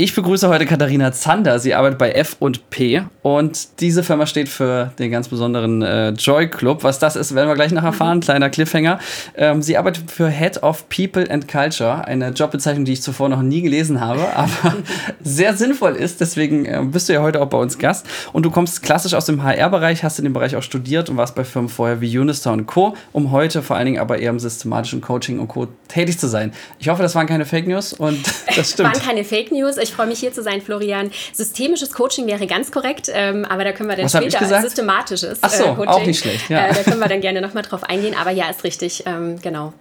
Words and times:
Ich 0.00 0.14
begrüße 0.14 0.48
heute 0.48 0.64
Katharina 0.64 1.10
Zander. 1.10 1.58
Sie 1.58 1.74
arbeitet 1.74 1.98
bei 1.98 2.12
F&P 2.12 3.02
und 3.22 3.80
diese 3.80 4.04
Firma 4.04 4.26
steht 4.26 4.48
für 4.48 4.92
den 4.96 5.10
ganz 5.10 5.26
besonderen 5.26 5.82
äh, 5.82 6.10
Joy 6.10 6.48
Club. 6.48 6.84
Was 6.84 7.00
das 7.00 7.16
ist, 7.16 7.34
werden 7.34 7.48
wir 7.48 7.56
gleich 7.56 7.72
noch 7.72 7.82
erfahren. 7.82 8.20
Kleiner 8.20 8.48
Cliffhanger. 8.48 9.00
Ähm, 9.34 9.60
sie 9.60 9.76
arbeitet 9.76 10.08
für 10.08 10.28
Head 10.28 10.62
of 10.62 10.88
People 10.88 11.28
and 11.28 11.48
Culture, 11.48 12.06
eine 12.06 12.28
Jobbezeichnung, 12.28 12.84
die 12.84 12.92
ich 12.92 13.02
zuvor 13.02 13.28
noch 13.28 13.42
nie 13.42 13.60
gelesen 13.60 14.00
habe, 14.00 14.20
aber 14.36 14.76
sehr 15.20 15.56
sinnvoll 15.56 15.96
ist. 15.96 16.20
Deswegen 16.20 16.64
äh, 16.64 16.80
bist 16.84 17.08
du 17.08 17.14
ja 17.14 17.22
heute 17.22 17.42
auch 17.42 17.48
bei 17.48 17.58
uns 17.58 17.76
Gast. 17.76 18.06
Und 18.32 18.44
du 18.44 18.52
kommst 18.52 18.84
klassisch 18.84 19.14
aus 19.14 19.26
dem 19.26 19.42
HR-Bereich, 19.42 20.04
hast 20.04 20.20
in 20.20 20.24
dem 20.24 20.32
Bereich 20.32 20.54
auch 20.54 20.62
studiert 20.62 21.10
und 21.10 21.16
warst 21.16 21.34
bei 21.34 21.42
Firmen 21.42 21.68
vorher 21.68 22.00
wie 22.00 22.16
Unistar 22.16 22.52
und 22.52 22.66
Co., 22.66 22.94
um 23.12 23.32
heute 23.32 23.62
vor 23.62 23.74
allen 23.74 23.86
Dingen 23.86 23.98
aber 23.98 24.20
eher 24.20 24.30
im 24.30 24.38
systematischen 24.38 25.00
Coaching 25.00 25.40
und 25.40 25.48
Co. 25.48 25.66
tätig 25.88 26.20
zu 26.20 26.28
sein. 26.28 26.52
Ich 26.78 26.88
hoffe, 26.88 27.02
das 27.02 27.16
waren 27.16 27.26
keine 27.26 27.46
Fake 27.46 27.66
News 27.66 27.92
und 27.94 28.20
das 28.56 28.70
stimmt. 28.70 28.94
waren 28.94 29.02
keine 29.04 29.24
Fake 29.24 29.50
News. 29.50 29.76
Ich 29.76 29.87
freue 29.92 30.06
mich 30.06 30.18
hier 30.20 30.32
zu 30.32 30.42
sein, 30.42 30.60
Florian. 30.60 31.10
Systemisches 31.32 31.92
Coaching 31.92 32.26
wäre 32.26 32.46
ganz 32.46 32.70
korrekt, 32.70 33.10
ähm, 33.12 33.44
aber 33.44 33.64
da 33.64 33.72
können 33.72 33.88
wir 33.88 33.96
dann 33.96 34.04
Was 34.06 34.12
später 34.12 34.60
systematisches 34.60 35.38
Ach 35.42 35.50
so, 35.50 35.64
äh, 35.64 35.74
Coaching. 35.74 35.88
auch 35.88 36.06
nicht 36.06 36.20
schlecht. 36.20 36.48
Ja. 36.48 36.66
Äh, 36.68 36.74
da 36.74 36.82
können 36.82 37.00
wir 37.00 37.08
dann 37.08 37.20
gerne 37.20 37.40
nochmal 37.40 37.62
drauf 37.62 37.84
eingehen. 37.84 38.14
Aber 38.18 38.30
ja, 38.30 38.48
ist 38.50 38.64
richtig, 38.64 39.04
ähm, 39.06 39.40
genau. 39.40 39.72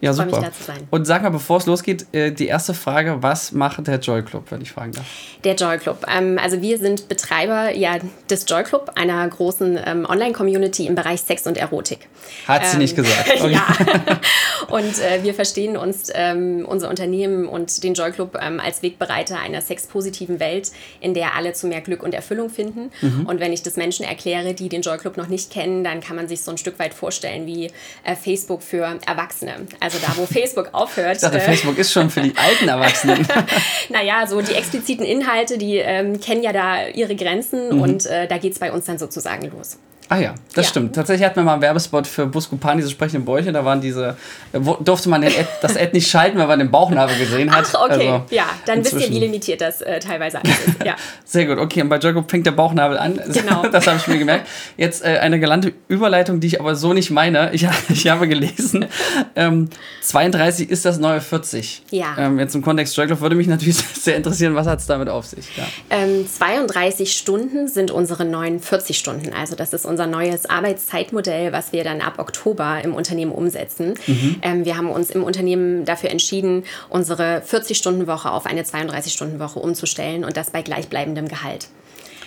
Ja, 0.00 0.12
super. 0.12 0.26
Mich, 0.26 0.36
da 0.36 0.52
zu 0.52 0.62
sein. 0.62 0.88
Und 0.90 1.06
sag 1.06 1.22
mal, 1.22 1.30
bevor 1.30 1.56
es 1.56 1.66
losgeht, 1.66 2.06
äh, 2.12 2.30
die 2.30 2.46
erste 2.46 2.74
Frage: 2.74 3.22
Was 3.22 3.52
macht 3.52 3.86
der 3.86 3.98
Joy 3.98 4.22
Club, 4.22 4.44
wenn 4.50 4.60
ich 4.60 4.72
fragen 4.72 4.92
darf? 4.92 5.06
Der 5.44 5.54
Joy 5.54 5.78
Club. 5.78 6.04
Ähm, 6.08 6.38
also, 6.42 6.60
wir 6.60 6.78
sind 6.78 7.08
Betreiber 7.08 7.74
ja, 7.74 7.96
des 8.28 8.44
Joy 8.48 8.62
Club, 8.64 8.92
einer 8.94 9.26
großen 9.26 9.78
ähm, 9.84 10.06
Online-Community 10.06 10.86
im 10.86 10.94
Bereich 10.94 11.22
Sex 11.22 11.46
und 11.46 11.56
Erotik. 11.56 12.08
Hat 12.46 12.62
ähm, 12.62 12.68
sie 12.70 12.78
nicht 12.78 12.96
gesagt. 12.96 13.32
Okay. 13.36 13.52
ja. 13.52 13.66
Und 14.68 14.98
äh, 15.00 15.22
wir 15.22 15.34
verstehen 15.34 15.76
uns, 15.76 16.10
ähm, 16.14 16.64
unser 16.66 16.88
Unternehmen 16.88 17.46
und 17.46 17.84
den 17.84 17.94
Joy 17.94 18.10
Club 18.10 18.36
ähm, 18.40 18.58
als 18.58 18.82
Wegbereiter 18.82 19.38
einer 19.38 19.60
sexpositiven 19.60 20.40
Welt, 20.40 20.72
in 21.00 21.14
der 21.14 21.34
alle 21.34 21.52
zu 21.52 21.66
mehr 21.66 21.80
Glück 21.80 22.02
und 22.02 22.14
Erfüllung 22.14 22.50
finden. 22.50 22.90
Mhm. 23.00 23.26
Und 23.26 23.38
wenn 23.38 23.52
ich 23.52 23.62
das 23.62 23.76
Menschen 23.76 24.04
erkläre, 24.04 24.54
die 24.54 24.68
den 24.68 24.82
Joy 24.82 24.98
Club 24.98 25.16
noch 25.16 25.28
nicht 25.28 25.52
kennen, 25.52 25.84
dann 25.84 26.00
kann 26.00 26.16
man 26.16 26.28
sich 26.28 26.42
so 26.42 26.50
ein 26.50 26.58
Stück 26.58 26.78
weit 26.78 26.94
vorstellen 26.94 27.46
wie 27.46 27.70
äh, 28.04 28.16
Facebook 28.16 28.62
für 28.62 28.98
Erwachsene. 29.06 29.52
Also 29.80 29.85
da, 29.90 30.16
wo 30.16 30.26
Facebook 30.26 30.70
aufhört. 30.72 31.16
Ich 31.16 31.22
dachte, 31.22 31.38
äh, 31.38 31.40
Facebook 31.40 31.78
ist 31.78 31.92
schon 31.92 32.10
für 32.10 32.20
die 32.20 32.34
alten 32.36 32.68
Erwachsenen. 32.68 33.26
naja, 33.88 34.26
so 34.26 34.40
die 34.40 34.54
expliziten 34.54 35.04
Inhalte, 35.04 35.58
die 35.58 35.76
ähm, 35.76 36.20
kennen 36.20 36.42
ja 36.42 36.52
da 36.52 36.86
ihre 36.88 37.16
Grenzen 37.16 37.76
mhm. 37.76 37.80
und 37.80 38.06
äh, 38.06 38.26
da 38.26 38.38
geht 38.38 38.52
es 38.52 38.58
bei 38.58 38.72
uns 38.72 38.86
dann 38.86 38.98
sozusagen 38.98 39.50
los. 39.50 39.78
Ah 40.08 40.18
ja, 40.18 40.34
das 40.54 40.66
ja. 40.66 40.70
stimmt. 40.70 40.94
Tatsächlich 40.94 41.26
hatten 41.26 41.36
wir 41.36 41.42
mal 41.42 41.54
einen 41.54 41.62
Werbespot 41.62 42.06
für 42.06 42.26
Buscopan, 42.26 42.76
diese 42.76 42.90
sprechenden 42.90 43.24
Bäuche. 43.24 43.50
Da 43.52 43.64
waren 43.64 43.80
diese, 43.80 44.16
durfte 44.52 45.08
man 45.08 45.24
Ad, 45.24 45.34
das 45.62 45.76
Ad 45.76 45.90
nicht 45.92 46.08
schalten, 46.08 46.38
weil 46.38 46.46
man 46.46 46.60
den 46.60 46.70
Bauchnabel 46.70 47.18
gesehen 47.18 47.54
hat. 47.54 47.66
Ach, 47.72 47.86
okay. 47.86 48.08
Also 48.08 48.24
ja, 48.30 48.44
dann 48.66 48.84
wisst 48.84 48.94
ihr, 48.94 49.10
wie 49.10 49.18
limitiert 49.18 49.60
das 49.60 49.82
äh, 49.82 49.98
teilweise 49.98 50.38
alles 50.38 50.58
ist. 50.66 50.84
Ja. 50.84 50.94
Sehr 51.24 51.46
gut. 51.46 51.58
Okay, 51.58 51.82
und 51.82 51.88
bei 51.88 51.98
Jacob 51.98 52.30
fängt 52.30 52.46
der 52.46 52.52
Bauchnabel 52.52 52.98
an. 52.98 53.20
Genau. 53.36 53.66
das 53.68 53.86
habe 53.86 53.98
ich 53.98 54.06
mir 54.06 54.18
gemerkt. 54.18 54.48
Jetzt 54.78 55.04
äh, 55.04 55.18
eine 55.18 55.38
galante 55.38 55.72
Überleitung, 55.88 56.40
die 56.40 56.46
ich 56.46 56.60
aber 56.60 56.74
so 56.74 56.94
nicht 56.94 57.10
meine. 57.10 57.52
Ich, 57.52 57.66
ich 57.88 58.08
habe 58.08 58.28
gelesen, 58.28 58.86
ähm, 59.34 59.68
32 60.00 60.70
ist 60.70 60.84
das 60.84 60.98
neue 60.98 61.20
40. 61.20 61.82
Ja. 61.90 62.16
Ähm, 62.18 62.38
jetzt 62.38 62.54
im 62.54 62.62
Kontext 62.62 62.96
Jacob 62.96 63.20
würde 63.20 63.36
mich 63.36 63.46
natürlich 63.46 63.76
sehr 63.76 64.16
interessieren, 64.16 64.54
was 64.54 64.66
hat 64.66 64.78
es 64.78 64.86
damit 64.86 65.08
auf 65.08 65.26
sich? 65.26 65.54
Ja. 65.56 65.64
Ähm, 65.90 66.26
32 66.26 67.12
Stunden 67.12 67.68
sind 67.68 67.90
unsere 67.90 68.24
neuen 68.24 68.60
40 68.60 68.96
Stunden. 68.96 69.34
Also 69.34 69.54
das 69.54 69.72
ist 69.72 69.84
unser 69.84 69.95
unser 69.96 70.06
neues 70.06 70.44
Arbeitszeitmodell, 70.44 71.54
was 71.54 71.72
wir 71.72 71.82
dann 71.82 72.02
ab 72.02 72.18
Oktober 72.18 72.82
im 72.84 72.94
Unternehmen 72.94 73.32
umsetzen. 73.32 73.94
Mhm. 74.06 74.36
Ähm, 74.42 74.64
wir 74.66 74.76
haben 74.76 74.90
uns 74.90 75.08
im 75.08 75.24
Unternehmen 75.24 75.86
dafür 75.86 76.10
entschieden, 76.10 76.64
unsere 76.90 77.38
40-Stunden-Woche 77.38 78.30
auf 78.30 78.44
eine 78.44 78.62
32-Stunden-Woche 78.62 79.58
umzustellen 79.58 80.26
und 80.26 80.36
das 80.36 80.50
bei 80.50 80.60
gleichbleibendem 80.60 81.28
Gehalt. 81.28 81.68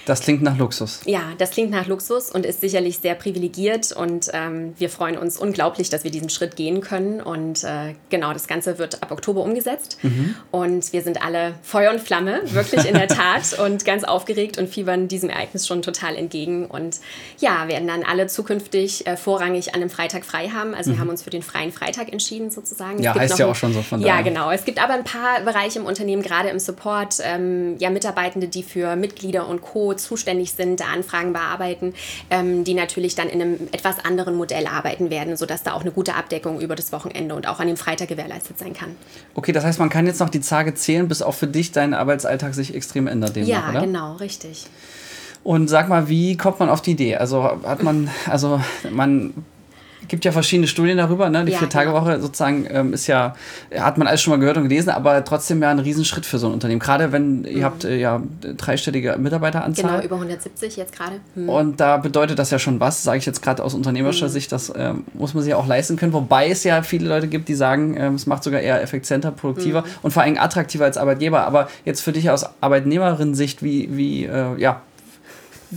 Das 0.09 0.21
klingt 0.21 0.41
nach 0.41 0.57
Luxus. 0.57 1.01
Ja, 1.05 1.21
das 1.37 1.51
klingt 1.51 1.69
nach 1.69 1.85
Luxus 1.85 2.31
und 2.31 2.43
ist 2.43 2.61
sicherlich 2.61 2.97
sehr 2.97 3.13
privilegiert 3.13 3.91
und 3.91 4.31
ähm, 4.33 4.73
wir 4.79 4.89
freuen 4.89 5.19
uns 5.19 5.37
unglaublich, 5.37 5.91
dass 5.91 6.03
wir 6.03 6.09
diesen 6.09 6.31
Schritt 6.31 6.55
gehen 6.55 6.81
können. 6.81 7.21
Und 7.21 7.63
äh, 7.63 7.93
genau, 8.09 8.33
das 8.33 8.47
Ganze 8.47 8.79
wird 8.79 9.03
ab 9.03 9.11
Oktober 9.11 9.43
umgesetzt 9.43 9.99
mhm. 10.01 10.33
und 10.49 10.93
wir 10.93 11.03
sind 11.03 11.23
alle 11.23 11.53
Feuer 11.61 11.91
und 11.91 12.01
Flamme, 12.01 12.41
wirklich 12.45 12.87
in 12.87 12.95
der 12.95 13.07
Tat 13.07 13.59
und 13.63 13.85
ganz 13.85 14.03
aufgeregt 14.03 14.57
und 14.57 14.67
fiebern 14.67 15.07
diesem 15.07 15.29
Ereignis 15.29 15.67
schon 15.67 15.83
total 15.83 16.15
entgegen. 16.15 16.65
Und 16.65 16.97
ja, 17.37 17.67
werden 17.67 17.87
dann 17.87 18.01
alle 18.01 18.25
zukünftig 18.25 19.05
äh, 19.05 19.15
vorrangig 19.15 19.75
an 19.75 19.81
einem 19.81 19.91
Freitag 19.91 20.25
frei 20.25 20.49
haben. 20.49 20.73
Also 20.73 20.89
mhm. 20.89 20.95
wir 20.95 21.01
haben 21.01 21.09
uns 21.09 21.21
für 21.21 21.29
den 21.29 21.43
freien 21.43 21.71
Freitag 21.71 22.11
entschieden 22.11 22.49
sozusagen. 22.49 22.99
Ja, 23.03 23.13
heißt 23.13 23.37
ja 23.37 23.45
auch 23.45 23.55
schon 23.55 23.73
so 23.73 23.83
von 23.83 24.01
daher. 24.01 24.15
Ja, 24.15 24.21
genau. 24.23 24.49
Es 24.49 24.65
gibt 24.65 24.81
aber 24.81 24.93
ein 24.93 25.03
paar 25.03 25.41
Bereiche 25.41 25.77
im 25.77 25.85
Unternehmen, 25.85 26.23
gerade 26.23 26.49
im 26.49 26.57
Support, 26.57 27.17
ähm, 27.21 27.75
ja, 27.77 27.91
Mitarbeitende, 27.91 28.47
die 28.47 28.63
für 28.63 28.95
Mitglieder 28.95 29.47
und 29.47 29.61
Co 29.61 29.98
zuständig 30.03 30.53
sind, 30.53 30.79
da 30.79 30.85
Anfragen 30.85 31.33
bearbeiten, 31.33 31.93
ähm, 32.29 32.63
die 32.63 32.73
natürlich 32.73 33.15
dann 33.15 33.29
in 33.29 33.41
einem 33.41 33.67
etwas 33.71 34.03
anderen 34.03 34.35
Modell 34.35 34.67
arbeiten 34.67 35.09
werden, 35.09 35.37
sodass 35.37 35.63
da 35.63 35.73
auch 35.73 35.81
eine 35.81 35.91
gute 35.91 36.15
Abdeckung 36.15 36.59
über 36.61 36.75
das 36.75 36.91
Wochenende 36.91 37.35
und 37.35 37.47
auch 37.47 37.59
an 37.59 37.67
dem 37.67 37.77
Freitag 37.77 38.07
gewährleistet 38.07 38.57
sein 38.59 38.73
kann. 38.73 38.95
Okay, 39.35 39.51
das 39.51 39.63
heißt, 39.63 39.79
man 39.79 39.89
kann 39.89 40.05
jetzt 40.05 40.19
noch 40.19 40.29
die 40.29 40.41
Tage 40.41 40.73
zählen, 40.73 41.07
bis 41.07 41.21
auch 41.21 41.33
für 41.33 41.47
dich 41.47 41.71
dein 41.71 41.93
Arbeitsalltag 41.93 42.53
sich 42.53 42.73
extrem 42.73 43.07
ändert. 43.07 43.35
Demnach, 43.35 43.49
ja, 43.49 43.69
oder? 43.69 43.81
genau, 43.81 44.15
richtig. 44.15 44.67
Und 45.43 45.69
sag 45.69 45.87
mal, 45.89 46.09
wie 46.09 46.35
kommt 46.35 46.59
man 46.59 46.69
auf 46.69 46.81
die 46.81 46.91
Idee? 46.91 47.15
Also 47.15 47.43
hat 47.43 47.81
man, 47.81 48.09
also 48.27 48.61
man 48.91 49.33
gibt 50.09 50.25
ja 50.25 50.31
verschiedene 50.31 50.67
Studien 50.67 50.97
darüber. 50.97 51.29
Ne? 51.29 51.45
Die 51.45 51.51
ja, 51.53 51.59
Vier-Tage-Woche 51.59 52.11
genau. 52.11 52.21
sozusagen 52.21 52.67
ähm, 52.69 52.93
ist 52.93 53.07
ja, 53.07 53.35
hat 53.77 53.97
man 53.97 54.07
alles 54.07 54.21
schon 54.21 54.31
mal 54.31 54.39
gehört 54.39 54.57
und 54.57 54.63
gelesen, 54.63 54.89
aber 54.89 55.23
trotzdem 55.23 55.61
ja 55.61 55.69
ein 55.69 55.79
Riesenschritt 55.79 56.25
für 56.25 56.37
so 56.37 56.47
ein 56.47 56.53
Unternehmen. 56.53 56.79
Gerade 56.79 57.11
wenn 57.11 57.39
mhm. 57.39 57.45
ihr 57.45 57.63
habt 57.63 57.85
äh, 57.85 57.97
ja 57.97 58.21
dreistellige 58.41 59.17
Mitarbeiteranzahl. 59.17 59.91
Genau, 59.91 60.03
über 60.03 60.15
170 60.15 60.75
jetzt 60.75 60.93
gerade. 60.93 61.21
Mhm. 61.35 61.49
Und 61.49 61.79
da 61.79 61.97
bedeutet 61.97 62.37
das 62.39 62.51
ja 62.51 62.59
schon 62.59 62.79
was, 62.79 63.03
sage 63.03 63.19
ich 63.19 63.25
jetzt 63.25 63.41
gerade 63.41 63.63
aus 63.63 63.73
unternehmerischer 63.73 64.27
mhm. 64.27 64.31
Sicht, 64.31 64.51
das 64.51 64.69
äh, 64.69 64.93
muss 65.13 65.33
man 65.33 65.43
sich 65.43 65.51
ja 65.51 65.57
auch 65.57 65.67
leisten 65.67 65.95
können. 65.95 66.13
Wobei 66.13 66.49
es 66.49 66.63
ja 66.63 66.81
viele 66.81 67.07
Leute 67.07 67.27
gibt, 67.27 67.47
die 67.47 67.55
sagen, 67.55 67.95
äh, 67.95 68.09
es 68.09 68.25
macht 68.25 68.43
sogar 68.43 68.59
eher 68.59 68.81
effizienter, 68.81 69.31
produktiver 69.31 69.81
mhm. 69.81 69.87
und 70.01 70.11
vor 70.11 70.23
allem 70.23 70.37
attraktiver 70.37 70.85
als 70.85 70.97
Arbeitgeber. 70.97 71.45
Aber 71.45 71.69
jetzt 71.85 72.01
für 72.01 72.11
dich 72.11 72.29
aus 72.29 72.45
Arbeitnehmerin-Sicht, 72.61 73.63
wie, 73.63 73.95
wie 73.95 74.25
äh, 74.25 74.59
ja, 74.59 74.81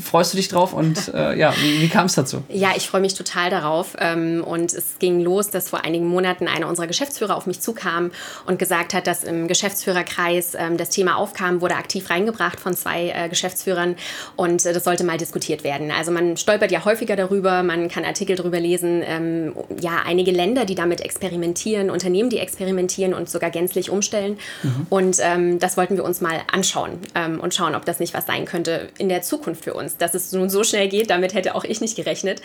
freust 0.01 0.33
du 0.33 0.37
dich 0.39 0.49
drauf 0.49 0.73
und 0.73 1.13
äh, 1.13 1.39
ja, 1.39 1.55
wie, 1.61 1.83
wie 1.83 1.89
kam 1.89 2.07
es 2.07 2.15
dazu? 2.15 2.43
Ja, 2.49 2.71
ich 2.77 2.89
freue 2.89 3.03
mich 3.03 3.15
total 3.15 3.51
darauf 3.51 3.95
ähm, 3.99 4.43
und 4.43 4.73
es 4.73 4.99
ging 4.99 5.21
los, 5.21 5.51
dass 5.51 5.69
vor 5.69 5.85
einigen 5.85 6.07
Monaten 6.07 6.49
einer 6.49 6.69
unserer 6.69 6.87
Geschäftsführer 6.87 7.37
auf 7.37 7.47
mich 7.47 7.61
zukam 7.61 8.11
und 8.47 8.59
gesagt 8.59 8.95
hat, 8.95 9.07
dass 9.07 9.23
im 9.23 9.49
Geschäftsführerkreis 9.49 10.55
ähm, 10.55 10.79
das 10.79 10.89
Thema 10.89 11.17
aufkam, 11.17 11.61
wurde 11.61 11.77
aktiv 11.77 12.09
reingebracht 12.09 12.59
von 12.59 12.75
zwei 12.75 13.11
äh, 13.11 13.29
Geschäftsführern 13.29 13.97
und 14.37 14.65
äh, 14.65 14.73
das 14.73 14.85
sollte 14.85 15.05
mal 15.05 15.19
diskutiert 15.19 15.63
werden. 15.63 15.91
Also 15.91 16.11
man 16.11 16.39
stolpert 16.39 16.73
ja 16.73 16.85
häufiger 16.87 17.17
darüber, 17.17 17.63
man 17.63 17.89
kann 17.89 18.05
Artikel 18.07 18.37
darüber 18.37 18.61
lesen, 18.61 19.03
ähm, 19.05 19.53
ja, 19.81 20.03
einige 20.07 20.31
Länder, 20.31 20.65
die 20.65 20.75
damit 20.75 21.03
experimentieren, 21.03 21.91
Unternehmen, 21.91 22.31
die 22.31 22.39
experimentieren 22.39 23.13
und 23.13 23.29
sogar 23.29 23.51
gänzlich 23.51 23.91
umstellen 23.91 24.39
mhm. 24.63 24.87
und 24.89 25.23
das 25.59 25.77
wollten 25.77 25.97
wir 25.97 26.05
uns 26.05 26.21
mal 26.21 26.41
anschauen 26.51 26.99
und 27.41 27.55
schauen, 27.55 27.75
ob 27.75 27.85
das 27.85 28.01
nicht 28.01 28.15
was 28.15 28.27
sein 28.27 28.45
könnte 28.45 28.89
in 28.99 29.09
der 29.09 29.23
Zukunft 29.23 29.65
für 29.65 29.75
uns 29.75 29.82
uns. 29.83 29.97
Dass 29.97 30.15
es 30.15 30.33
nun 30.33 30.49
so 30.49 30.65
schnell 30.65 30.89
geht, 30.89 31.11
damit 31.11 31.35
hätte 31.35 31.55
auch 31.55 31.65
ich 31.65 31.81
nicht 31.81 31.97
gerechnet. 31.97 32.41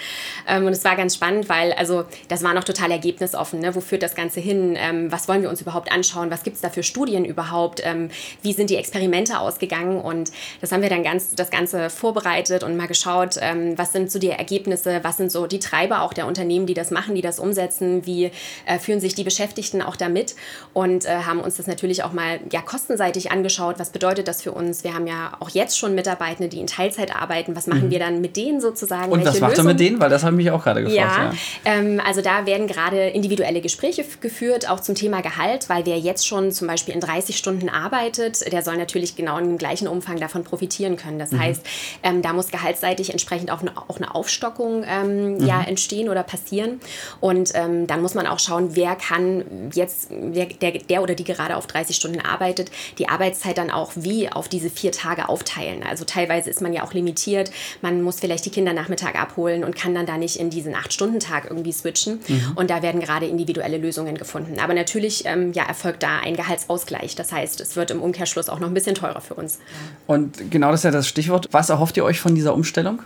Ähm, 0.48 0.66
und 0.66 0.74
es 0.74 0.84
war 0.84 0.96
ganz 0.96 1.16
spannend, 1.16 1.50
weil 1.50 1.74
also 1.74 2.06
das 2.28 2.44
war 2.44 2.54
noch 2.54 2.64
total 2.64 2.92
ergebnisoffen. 2.92 3.60
Ne? 3.60 3.76
Wo 3.76 3.82
führt 3.82 4.04
das 4.04 4.16
Ganze 4.16 4.40
hin? 4.40 4.76
Ähm, 4.78 5.12
was 5.12 5.28
wollen 5.28 5.42
wir 5.42 5.50
uns 5.50 5.62
überhaupt 5.62 5.92
anschauen? 5.92 6.32
Was 6.32 6.44
gibt 6.44 6.56
es 6.56 6.62
da 6.62 6.70
für 6.70 6.84
Studien 6.84 7.26
überhaupt? 7.26 7.82
Ähm, 7.84 8.10
wie 8.42 8.54
sind 8.54 8.70
die 8.70 8.76
Experimente 8.76 9.40
ausgegangen? 9.40 10.02
Und 10.02 10.32
das 10.62 10.72
haben 10.72 10.82
wir 10.82 10.90
dann 10.90 11.04
ganz 11.04 11.36
das 11.36 11.50
Ganze 11.50 11.90
vorbereitet 11.90 12.64
und 12.64 12.76
mal 12.76 12.88
geschaut, 12.88 13.36
ähm, 13.40 13.78
was 13.78 13.92
sind 13.92 14.12
so 14.12 14.20
die 14.20 14.30
Ergebnisse, 14.30 15.00
was 15.04 15.18
sind 15.18 15.32
so 15.32 15.48
die 15.48 15.60
Treiber 15.60 16.02
auch 16.02 16.14
der 16.14 16.28
Unternehmen, 16.28 16.66
die 16.66 16.74
das 16.74 16.92
machen, 16.92 17.16
die 17.16 17.22
das 17.22 17.40
umsetzen, 17.40 18.06
wie 18.06 18.32
äh, 18.66 18.80
führen 18.80 19.00
sich 19.00 19.16
die 19.16 19.24
Beschäftigten 19.24 19.82
auch 19.82 19.96
damit 19.96 20.36
und 20.74 21.06
äh, 21.06 21.24
haben 21.26 21.40
uns 21.40 21.58
das 21.58 21.68
natürlich 21.68 22.04
auch 22.04 22.14
mal 22.14 22.40
ja, 22.52 22.62
kostenseitig 22.62 23.32
angeschaut. 23.32 23.80
Was 23.80 23.92
bedeutet 23.92 24.28
das 24.28 24.42
für 24.42 24.52
uns? 24.52 24.84
Wir 24.84 24.94
haben 24.94 25.08
ja 25.08 25.34
auch 25.40 25.50
jetzt 25.50 25.78
schon 25.78 25.96
Mitarbeitende, 25.96 26.50
die 26.50 26.60
in 26.60 26.68
Teilzeit 26.68 27.16
arbeiten 27.16 27.27
arbeiten. 27.28 27.56
Was 27.56 27.68
machen 27.68 27.86
mhm. 27.86 27.92
wir 27.92 28.00
dann 28.00 28.22
mit 28.22 28.38
denen 28.38 28.62
sozusagen? 28.62 29.12
Und 29.12 29.26
was 29.26 29.40
macht 29.40 29.58
ihr 29.58 29.64
mit 29.64 29.80
denen? 29.80 30.00
Weil 30.00 30.10
das 30.10 30.24
habe 30.24 30.36
ich 30.36 30.46
mich 30.46 30.52
auch 30.52 30.64
gerade 30.64 30.84
gefragt. 30.84 30.98
Ja, 30.98 31.32
ja. 31.72 31.80
Ähm, 31.80 32.02
also 32.06 32.22
da 32.22 32.46
werden 32.46 32.68
gerade 32.68 33.10
individuelle 33.10 33.62
Gespräche 33.62 34.06
geführt, 34.22 34.70
auch 34.70 34.80
zum 34.80 34.96
Thema 34.96 35.22
Gehalt, 35.22 35.70
weil 35.70 35.86
wer 35.86 36.00
jetzt 36.00 36.28
schon 36.28 36.52
zum 36.52 36.68
Beispiel 36.68 36.94
in 36.94 37.02
30 37.02 37.38
Stunden 37.38 37.70
arbeitet, 37.70 38.52
der 38.52 38.62
soll 38.62 38.78
natürlich 38.78 39.16
genau 39.16 39.38
in 39.38 39.46
dem 39.46 39.58
gleichen 39.58 39.88
Umfang 39.88 40.20
davon 40.20 40.44
profitieren 40.44 40.96
können. 40.96 41.20
Das 41.20 41.32
mhm. 41.32 41.40
heißt, 41.40 41.66
ähm, 42.04 42.22
da 42.22 42.34
muss 42.34 42.50
gehaltsseitig 42.50 43.12
entsprechend 43.12 43.52
auch 43.52 43.62
eine, 43.62 43.72
auch 43.76 43.98
eine 43.98 44.16
Aufstockung 44.16 44.84
ähm, 44.88 45.36
mhm. 45.36 45.46
ja, 45.46 45.62
entstehen 45.62 46.10
oder 46.10 46.24
passieren. 46.24 46.80
Und 47.20 47.52
ähm, 47.56 47.88
dann 47.88 48.02
muss 48.02 48.14
man 48.14 48.28
auch 48.28 48.40
schauen, 48.40 48.76
wer 48.76 48.96
kann 48.96 49.72
jetzt, 49.74 50.10
wer, 50.10 50.46
der, 50.46 50.72
der 50.72 51.04
oder 51.04 51.16
die 51.16 51.24
gerade 51.24 51.58
auf 51.58 51.68
30 51.68 51.96
Stunden 51.96 52.22
arbeitet, 52.22 52.72
die 52.98 53.10
Arbeitszeit 53.10 53.58
dann 53.58 53.72
auch 53.72 53.92
wie 53.96 54.30
auf 54.30 54.48
diese 54.48 54.70
vier 54.70 54.92
Tage 54.92 55.30
aufteilen. 55.30 55.84
Also 55.84 56.06
teilweise 56.06 56.50
ist 56.50 56.62
man 56.62 56.74
ja 56.74 56.84
auch 56.84 56.94
limitiert 56.94 57.17
limitiert. 57.18 57.52
Man 57.82 58.02
muss 58.02 58.20
vielleicht 58.20 58.46
die 58.46 58.50
Kinder 58.50 58.74
Nachmittag 58.74 59.20
abholen 59.20 59.64
und 59.64 59.76
kann 59.76 59.94
dann 59.96 60.06
da 60.06 60.18
nicht 60.18 60.38
in 60.38 60.50
diesen 60.50 60.76
Acht-Stunden-Tag 60.76 61.46
irgendwie 61.50 61.72
switchen. 61.72 62.20
Mhm. 62.28 62.54
Und 62.56 62.70
da 62.70 62.82
werden 62.82 63.02
gerade 63.02 63.26
individuelle 63.26 63.78
Lösungen 63.78 64.18
gefunden. 64.18 64.60
Aber 64.60 64.74
natürlich 64.74 65.26
ähm, 65.26 65.54
ja, 65.54 65.64
erfolgt 65.64 66.04
da 66.04 66.20
ein 66.20 66.36
Gehaltsausgleich. 66.36 67.16
Das 67.16 67.32
heißt, 67.32 67.62
es 67.62 67.76
wird 67.76 67.92
im 67.92 68.02
Umkehrschluss 68.02 68.50
auch 68.50 68.60
noch 68.60 68.68
ein 68.68 68.74
bisschen 68.74 68.96
teurer 68.96 69.22
für 69.22 69.34
uns. 69.34 69.60
Und 70.06 70.52
genau 70.52 70.72
das 70.72 70.82
ist 70.82 70.86
ja 70.86 70.92
das 70.92 71.08
Stichwort. 71.08 71.48
Was 71.52 71.70
erhofft 71.70 71.98
ihr 71.98 72.04
euch 72.04 72.20
von 72.20 72.36
dieser 72.36 72.54
Umstellung? 72.54 73.02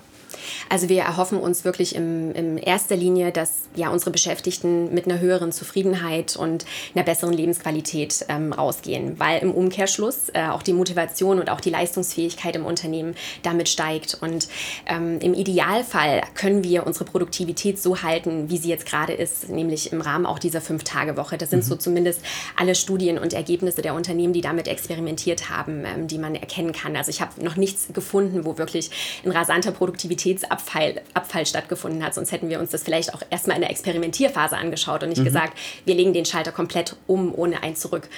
Also 0.70 0.90
wir 0.90 1.02
erhoffen 1.02 1.40
uns 1.40 1.64
wirklich 1.64 1.96
im, 1.96 2.34
in 2.34 2.58
erster 2.58 2.96
Linie, 2.96 3.32
dass 3.32 3.62
ja 3.76 3.90
unsere 3.90 4.12
Beschäftigten 4.12 4.94
mit 4.94 5.06
einer 5.06 5.20
höheren 5.20 5.52
Zufriedenheit 5.52 6.36
und 6.36 6.66
einer 6.96 7.04
besseren 7.04 7.34
Lebensqualität 7.34 8.26
ähm, 8.30 8.54
rausgehen, 8.54 9.20
weil 9.20 9.40
im 9.40 9.52
Umkehrschluss 9.52 10.30
äh, 10.34 10.48
auch 10.48 10.64
die 10.64 10.74
Motivation 10.74 11.40
und 11.40 11.50
auch 11.50 11.62
die 11.62 11.70
Leistungsfähigkeit 11.70 12.56
im 12.56 12.66
Unternehmen 12.66 13.16
damit 13.44 13.70
steigt. 13.70 14.18
Und 14.22 14.48
ähm, 14.86 15.20
im 15.20 15.34
Idealfall 15.34 16.22
können 16.36 16.64
wir 16.64 16.86
unsere 16.86 17.06
Produktivität 17.06 17.82
so 17.82 18.02
halten, 18.02 18.50
wie 18.50 18.58
sie 18.58 18.70
jetzt 18.70 18.86
gerade 18.86 19.14
ist, 19.14 19.50
nämlich 19.50 19.92
im 19.92 20.02
Rahmen 20.02 20.26
auch 20.26 20.40
dieser 20.40 20.62
Fünf-Tage-Woche. 20.62 21.38
Das 21.38 21.50
sind 21.50 21.64
mhm. 21.64 21.70
so 21.70 21.76
zumindest 21.76 22.22
alle 22.56 22.76
Studien 22.76 23.18
und 23.18 23.34
Ergebnisse 23.34 23.82
der 23.82 23.94
Unternehmen, 23.94 24.34
die 24.34 24.42
damit 24.42 24.68
experimentiert 24.68 25.50
haben, 25.50 25.84
ähm, 25.86 26.08
die 26.08 26.18
man 26.18 26.36
erkennen 26.36 26.74
kann. 26.74 26.96
Also 26.96 27.10
ich 27.10 27.22
habe 27.22 27.44
noch 27.44 27.56
nichts 27.56 27.88
gefunden, 27.94 28.46
wo 28.46 28.58
wirklich 28.58 28.92
ein 29.24 29.32
rasanter 29.32 29.72
Produktivitätsabfall 29.72 30.21
Abfall, 30.50 31.02
Abfall 31.14 31.46
stattgefunden 31.46 32.04
hat. 32.04 32.14
Sonst 32.14 32.32
hätten 32.32 32.50
wir 32.50 32.60
uns 32.60 32.72
das 32.72 32.84
vielleicht 32.84 33.14
auch 33.14 33.22
erstmal 33.30 33.56
in 33.56 33.62
der 33.62 33.72
Experimentierphase 33.72 34.58
angeschaut 34.58 35.04
und 35.04 35.10
nicht 35.10 35.20
mhm. 35.20 35.26
gesagt, 35.26 35.58
wir 35.86 35.96
legen 35.96 36.14
den 36.14 36.26
Schalter 36.26 36.52
komplett 36.52 36.96
um, 37.08 37.34
ohne 37.34 37.64
ein 37.64 37.76
zurück. 37.76 38.10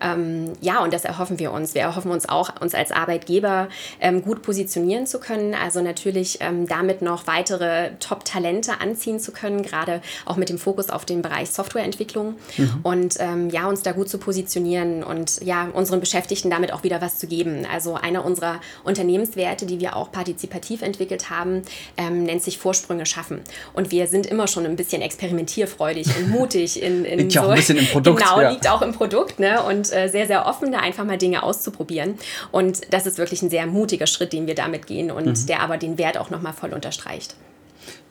Ähm, 0.00 0.52
ja, 0.60 0.82
und 0.82 0.92
das 0.92 1.04
erhoffen 1.04 1.38
wir 1.38 1.52
uns. 1.52 1.74
Wir 1.74 1.82
erhoffen 1.82 2.10
uns 2.10 2.28
auch, 2.28 2.60
uns 2.60 2.74
als 2.74 2.90
Arbeitgeber 2.92 3.68
ähm, 4.00 4.22
gut 4.22 4.42
positionieren 4.42 5.06
zu 5.06 5.20
können. 5.20 5.54
Also 5.54 5.80
natürlich 5.80 6.38
ähm, 6.40 6.66
damit 6.66 7.02
noch 7.02 7.26
weitere 7.26 7.90
Top-Talente 8.00 8.80
anziehen 8.80 9.20
zu 9.20 9.32
können, 9.32 9.62
gerade 9.62 10.00
auch 10.24 10.36
mit 10.36 10.48
dem 10.48 10.58
Fokus 10.58 10.90
auf 10.90 11.04
den 11.04 11.22
Bereich 11.22 11.50
Softwareentwicklung. 11.50 12.36
Mhm. 12.56 12.80
Und 12.82 13.16
ähm, 13.20 13.50
ja, 13.50 13.68
uns 13.68 13.82
da 13.82 13.92
gut 13.92 14.08
zu 14.08 14.18
positionieren 14.18 15.04
und 15.04 15.40
ja, 15.42 15.68
unseren 15.72 16.00
Beschäftigten 16.00 16.50
damit 16.50 16.72
auch 16.72 16.82
wieder 16.82 17.00
was 17.00 17.18
zu 17.18 17.26
geben. 17.26 17.66
Also 17.70 17.94
einer 17.94 18.24
unserer 18.24 18.60
Unternehmenswerte, 18.84 19.66
die 19.66 19.80
wir 19.80 19.96
auch 19.96 20.10
partizipativ 20.10 20.82
entwickelt 20.82 21.30
haben, 21.30 21.51
ähm, 21.96 22.24
nennt 22.24 22.42
sich 22.42 22.58
Vorsprünge 22.58 23.06
schaffen. 23.06 23.40
Und 23.74 23.90
wir 23.90 24.06
sind 24.06 24.26
immer 24.26 24.46
schon 24.46 24.64
ein 24.64 24.76
bisschen 24.76 25.02
experimentierfreudig 25.02 26.08
und 26.16 26.30
mutig 26.30 26.82
in, 26.82 27.04
in 27.04 27.18
liegt 27.18 27.34
ja 27.34 27.44
auch 27.44 27.50
ein 27.50 27.56
bisschen 27.56 27.78
im 27.78 27.86
Produkt. 27.86 28.20
Genau, 28.20 28.40
ja. 28.40 28.50
liegt 28.50 28.68
auch 28.68 28.82
im 28.82 28.92
Produkt 28.92 29.38
ne? 29.38 29.62
und 29.62 29.92
äh, 29.92 30.08
sehr, 30.08 30.26
sehr 30.26 30.46
offen, 30.46 30.72
da 30.72 30.78
einfach 30.78 31.04
mal 31.04 31.18
Dinge 31.18 31.42
auszuprobieren. 31.42 32.18
Und 32.50 32.80
das 32.90 33.06
ist 33.06 33.18
wirklich 33.18 33.42
ein 33.42 33.50
sehr 33.50 33.66
mutiger 33.66 34.06
Schritt, 34.06 34.32
den 34.32 34.46
wir 34.46 34.54
damit 34.54 34.86
gehen 34.86 35.10
und 35.10 35.26
mhm. 35.26 35.46
der 35.46 35.60
aber 35.60 35.76
den 35.76 35.98
Wert 35.98 36.16
auch 36.16 36.30
nochmal 36.30 36.52
voll 36.52 36.72
unterstreicht. 36.72 37.36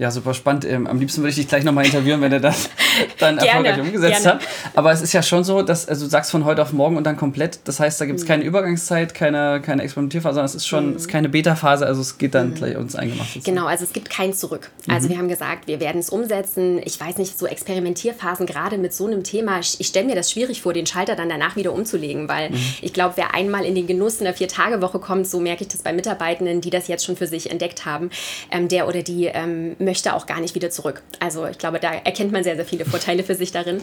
Ja, 0.02 0.10
super 0.10 0.34
spannend. 0.34 0.66
Ähm, 0.66 0.88
am 0.88 1.00
liebsten 1.00 1.22
würde 1.22 1.30
ich 1.30 1.36
dich 1.36 1.48
gleich 1.48 1.64
nochmal 1.64 1.86
interviewen, 1.86 2.22
wenn 2.22 2.32
du 2.32 2.42
das 2.42 2.72
dann 3.20 3.38
erfolgreich 3.38 3.80
umgesetzt 3.80 4.26
hast. 4.26 4.48
Aber 4.74 4.92
es 4.92 5.00
ist 5.00 5.14
ja 5.14 5.22
schon 5.22 5.44
so, 5.44 5.62
dass 5.62 5.88
also 5.88 6.06
du 6.06 6.10
sagst 6.10 6.32
von 6.32 6.44
heute 6.44 6.64
auf 6.64 6.74
morgen 6.74 6.98
und 6.98 7.04
dann 7.04 7.18
komplett. 7.18 7.60
Das 7.66 7.80
heißt, 7.80 8.02
da 8.02 8.06
gibt 8.06 8.18
es 8.18 8.26
mhm. 8.26 8.30
keine 8.30 8.44
Übergangszeit, 8.44 9.14
keine, 9.14 9.62
keine 9.64 9.84
Experimentierphase, 9.84 10.34
sondern 10.34 10.48
es 10.48 10.56
ist 10.56 10.66
schon 10.66 10.90
mhm. 10.90 10.96
es 10.96 11.02
ist 11.04 11.08
keine 11.08 11.30
Beta-Phase, 11.30 11.86
also 11.86 12.02
es 12.02 12.18
geht 12.18 12.34
dann 12.34 12.50
mhm. 12.50 12.56
gleich 12.56 12.78
uns 12.78 12.96
eingemacht. 12.96 13.44
Genau, 13.44 13.68
also 13.68 13.84
es 13.84 13.94
gibt 13.94 14.10
kein 14.10 14.34
Zurück. 14.34 14.72
Also 14.88 15.06
mhm. 15.06 15.12
wir 15.12 15.18
haben 15.20 15.28
gesagt, 15.28 15.68
wir 15.68 15.80
werden 15.80 16.00
es 16.00 16.10
umsetzen. 16.10 16.82
Ich 16.84 17.00
weiß 17.00 17.20
nicht, 17.20 17.38
so 17.38 17.46
Experimentierphasen 17.46 18.48
gerade 18.48 18.80
mit 18.80 18.96
so 18.96 19.06
einem 19.06 19.24
Thema, 19.24 19.60
ich, 19.60 19.86
stelle 19.86 20.08
mir 20.08 20.16
das 20.16 20.32
schwierig 20.32 20.64
vor, 20.64 20.74
den 20.74 20.88
Schalter 20.88 21.16
dann 21.16 21.30
danach 21.30 21.58
wieder 21.58 21.74
umzulegen, 21.74 22.28
weil 22.28 22.50
mhm. 22.50 22.58
ich 22.82 22.94
glaube, 22.94 23.18
wer 23.18 23.36
einmal 23.36 23.66
in 23.66 23.76
den 23.76 23.86
Genuss 23.86 24.20
einer 24.20 24.34
Vier-Tage-Woche 24.34 24.98
kommt, 24.98 25.28
so 25.28 25.40
merke 25.40 25.62
ich 25.62 25.68
das 25.68 25.84
bei 25.84 25.94
Mitarbeitenden, 25.94 26.60
die 26.60 26.72
das 26.72 26.88
jetzt 26.88 27.06
schon 27.06 27.18
für 27.18 27.28
sich 27.28 27.52
entdeckt 27.52 27.86
haben, 27.86 28.10
ähm, 28.50 28.68
der 28.68 28.88
oder 28.88 29.04
die 29.04 29.26
ähm, 29.26 29.76
möchte 29.78 29.91
auch 30.14 30.26
gar 30.26 30.40
nicht 30.40 30.56
wieder 30.56 30.70
zurück. 30.70 31.02
Also 31.20 31.46
ich 31.46 31.58
glaube, 31.58 31.80
da 31.80 31.92
erkennt 31.94 32.32
man 32.32 32.44
sehr, 32.44 32.56
sehr 32.56 32.66
viele 32.66 32.86
Vorteile 32.86 33.24
für 33.24 33.36
sich 33.36 33.52
darin. 33.52 33.82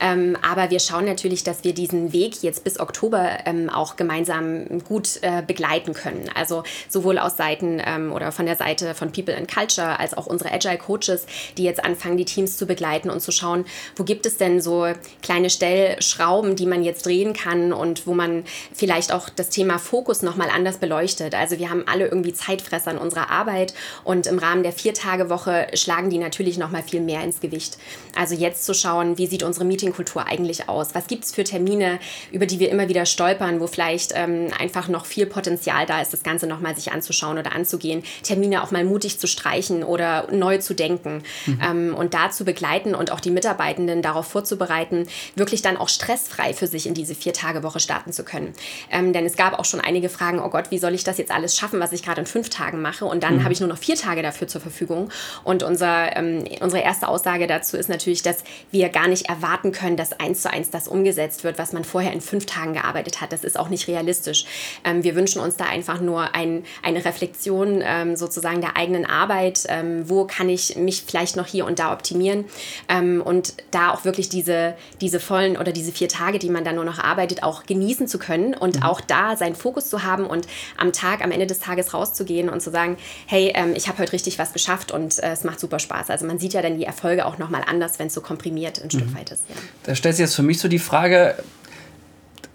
Ähm, 0.00 0.36
aber 0.42 0.70
wir 0.70 0.80
schauen 0.80 1.04
natürlich, 1.04 1.44
dass 1.44 1.64
wir 1.64 1.74
diesen 1.74 2.12
Weg 2.12 2.42
jetzt 2.42 2.64
bis 2.64 2.80
Oktober 2.80 3.40
ähm, 3.46 3.70
auch 3.70 3.96
gemeinsam 3.96 4.82
gut 4.84 5.18
äh, 5.22 5.42
begleiten 5.46 5.94
können. 5.94 6.28
Also 6.34 6.62
sowohl 6.88 7.18
aus 7.18 7.36
Seiten 7.36 7.80
ähm, 7.84 8.12
oder 8.12 8.32
von 8.32 8.46
der 8.46 8.56
Seite 8.56 8.94
von 8.94 9.12
People 9.12 9.36
and 9.36 9.52
Culture 9.52 9.98
als 9.98 10.16
auch 10.16 10.26
unsere 10.26 10.52
Agile 10.52 10.78
Coaches, 10.78 11.26
die 11.56 11.64
jetzt 11.64 11.84
anfangen, 11.84 12.16
die 12.16 12.24
Teams 12.24 12.56
zu 12.56 12.66
begleiten 12.66 13.10
und 13.10 13.20
zu 13.20 13.32
schauen, 13.32 13.64
wo 13.96 14.04
gibt 14.04 14.26
es 14.26 14.36
denn 14.36 14.60
so 14.60 14.86
kleine 15.22 15.50
Stellschrauben, 15.50 16.56
die 16.56 16.66
man 16.66 16.82
jetzt 16.82 17.06
drehen 17.06 17.32
kann 17.32 17.72
und 17.72 18.06
wo 18.06 18.14
man 18.14 18.44
vielleicht 18.74 19.12
auch 19.12 19.28
das 19.28 19.48
Thema 19.48 19.78
Fokus 19.78 20.22
nochmal 20.22 20.48
anders 20.54 20.78
beleuchtet. 20.78 21.34
Also 21.34 21.58
wir 21.58 21.70
haben 21.70 21.84
alle 21.86 22.06
irgendwie 22.06 22.32
Zeitfresser 22.32 22.92
in 22.92 22.98
unserer 22.98 23.30
Arbeit 23.30 23.74
und 24.04 24.26
im 24.26 24.38
Rahmen 24.38 24.62
der 24.62 24.72
Vier-Tage-Woche 24.72 25.39
schlagen 25.74 26.10
die 26.10 26.18
natürlich 26.18 26.58
noch 26.58 26.70
mal 26.70 26.82
viel 26.82 27.00
mehr 27.00 27.22
ins 27.22 27.40
Gewicht. 27.40 27.78
Also 28.16 28.34
jetzt 28.34 28.64
zu 28.64 28.74
schauen, 28.74 29.18
wie 29.18 29.26
sieht 29.26 29.42
unsere 29.42 29.64
Meetingkultur 29.64 30.26
eigentlich 30.26 30.68
aus? 30.68 30.94
Was 30.94 31.06
gibt 31.06 31.24
es 31.24 31.32
für 31.32 31.44
Termine, 31.44 31.98
über 32.32 32.46
die 32.46 32.58
wir 32.58 32.70
immer 32.70 32.88
wieder 32.88 33.06
stolpern, 33.06 33.60
wo 33.60 33.66
vielleicht 33.66 34.12
ähm, 34.14 34.48
einfach 34.58 34.88
noch 34.88 35.06
viel 35.06 35.26
Potenzial 35.26 35.86
da 35.86 36.00
ist, 36.00 36.12
das 36.12 36.22
Ganze 36.22 36.46
noch 36.46 36.60
mal 36.60 36.74
sich 36.74 36.92
anzuschauen 36.92 37.38
oder 37.38 37.52
anzugehen, 37.52 38.02
Termine 38.22 38.62
auch 38.62 38.70
mal 38.70 38.84
mutig 38.84 39.18
zu 39.18 39.26
streichen 39.26 39.84
oder 39.84 40.28
neu 40.32 40.58
zu 40.58 40.74
denken 40.74 41.22
mhm. 41.46 41.60
ähm, 41.62 41.94
und 41.94 42.14
da 42.14 42.30
zu 42.30 42.44
begleiten 42.44 42.94
und 42.94 43.12
auch 43.12 43.20
die 43.20 43.30
Mitarbeitenden 43.30 44.02
darauf 44.02 44.26
vorzubereiten, 44.26 45.06
wirklich 45.34 45.62
dann 45.62 45.76
auch 45.76 45.88
stressfrei 45.88 46.54
für 46.54 46.66
sich 46.66 46.86
in 46.86 46.94
diese 46.94 47.14
Vier-Tage-Woche 47.14 47.80
starten 47.80 48.12
zu 48.12 48.24
können. 48.24 48.52
Ähm, 48.90 49.12
denn 49.12 49.26
es 49.26 49.36
gab 49.36 49.58
auch 49.58 49.64
schon 49.64 49.80
einige 49.80 50.08
Fragen, 50.08 50.40
oh 50.40 50.48
Gott, 50.48 50.70
wie 50.70 50.78
soll 50.78 50.94
ich 50.94 51.04
das 51.04 51.18
jetzt 51.18 51.30
alles 51.30 51.56
schaffen, 51.56 51.80
was 51.80 51.92
ich 51.92 52.02
gerade 52.02 52.20
in 52.20 52.26
fünf 52.26 52.50
Tagen 52.50 52.82
mache? 52.82 53.04
Und 53.04 53.22
dann 53.22 53.36
mhm. 53.36 53.44
habe 53.44 53.52
ich 53.52 53.60
nur 53.60 53.68
noch 53.68 53.78
vier 53.78 53.96
Tage 53.96 54.22
dafür 54.22 54.48
zur 54.48 54.60
Verfügung. 54.60 55.10
Und 55.44 55.62
unser, 55.62 56.16
ähm, 56.16 56.44
unsere 56.60 56.82
erste 56.82 57.08
Aussage 57.08 57.46
dazu 57.46 57.76
ist 57.76 57.88
natürlich, 57.88 58.22
dass 58.22 58.44
wir 58.70 58.88
gar 58.88 59.08
nicht 59.08 59.28
erwarten 59.28 59.72
können, 59.72 59.96
dass 59.96 60.12
eins 60.12 60.42
zu 60.42 60.50
eins 60.50 60.70
das 60.70 60.88
umgesetzt 60.88 61.44
wird, 61.44 61.58
was 61.58 61.72
man 61.72 61.84
vorher 61.84 62.12
in 62.12 62.20
fünf 62.20 62.46
Tagen 62.46 62.74
gearbeitet 62.74 63.20
hat. 63.20 63.32
Das 63.32 63.44
ist 63.44 63.58
auch 63.58 63.68
nicht 63.68 63.88
realistisch. 63.88 64.44
Ähm, 64.84 65.04
wir 65.04 65.14
wünschen 65.14 65.40
uns 65.40 65.56
da 65.56 65.64
einfach 65.64 66.00
nur 66.00 66.34
ein, 66.34 66.64
eine 66.82 67.04
Reflexion 67.04 67.82
ähm, 67.84 68.16
sozusagen 68.16 68.60
der 68.60 68.76
eigenen 68.76 69.06
Arbeit. 69.06 69.64
Ähm, 69.68 70.08
wo 70.08 70.24
kann 70.24 70.48
ich 70.48 70.76
mich 70.76 71.04
vielleicht 71.06 71.36
noch 71.36 71.46
hier 71.46 71.66
und 71.66 71.78
da 71.78 71.92
optimieren? 71.92 72.44
Ähm, 72.88 73.22
und 73.22 73.54
da 73.70 73.92
auch 73.92 74.04
wirklich 74.04 74.28
diese, 74.28 74.74
diese 75.00 75.20
vollen 75.20 75.56
oder 75.56 75.72
diese 75.72 75.92
vier 75.92 76.08
Tage, 76.08 76.38
die 76.38 76.50
man 76.50 76.64
dann 76.64 76.76
nur 76.76 76.84
noch 76.84 76.98
arbeitet, 76.98 77.42
auch 77.42 77.64
genießen 77.64 78.08
zu 78.08 78.18
können 78.18 78.54
und 78.54 78.76
mhm. 78.76 78.82
auch 78.82 79.00
da 79.00 79.36
seinen 79.36 79.54
Fokus 79.54 79.88
zu 79.88 80.02
haben 80.02 80.26
und 80.26 80.46
am 80.76 80.92
Tag, 80.92 81.22
am 81.22 81.30
Ende 81.30 81.46
des 81.46 81.60
Tages 81.60 81.94
rauszugehen 81.94 82.48
und 82.48 82.60
zu 82.60 82.70
sagen, 82.70 82.96
hey, 83.26 83.52
ähm, 83.54 83.74
ich 83.74 83.88
habe 83.88 83.98
heute 83.98 84.12
richtig 84.12 84.38
was 84.38 84.52
geschafft 84.52 84.92
und 84.92 85.19
äh, 85.22 85.30
es 85.32 85.44
macht 85.44 85.60
super 85.60 85.78
Spaß. 85.78 86.10
Also 86.10 86.26
man 86.26 86.38
sieht 86.38 86.52
ja 86.52 86.62
dann 86.62 86.76
die 86.76 86.84
Erfolge 86.84 87.26
auch 87.26 87.38
nochmal 87.38 87.62
anders, 87.66 87.98
wenn 87.98 88.08
es 88.08 88.14
so 88.14 88.20
komprimiert 88.20 88.82
ein 88.82 88.90
Stück 88.90 89.10
mhm. 89.10 89.16
weit 89.16 89.30
ist. 89.30 89.42
Ja. 89.48 89.54
Da 89.84 89.94
stellt 89.94 90.16
sich 90.16 90.24
jetzt 90.24 90.34
für 90.34 90.42
mich 90.42 90.58
so 90.58 90.68
die 90.68 90.78
Frage, 90.78 91.34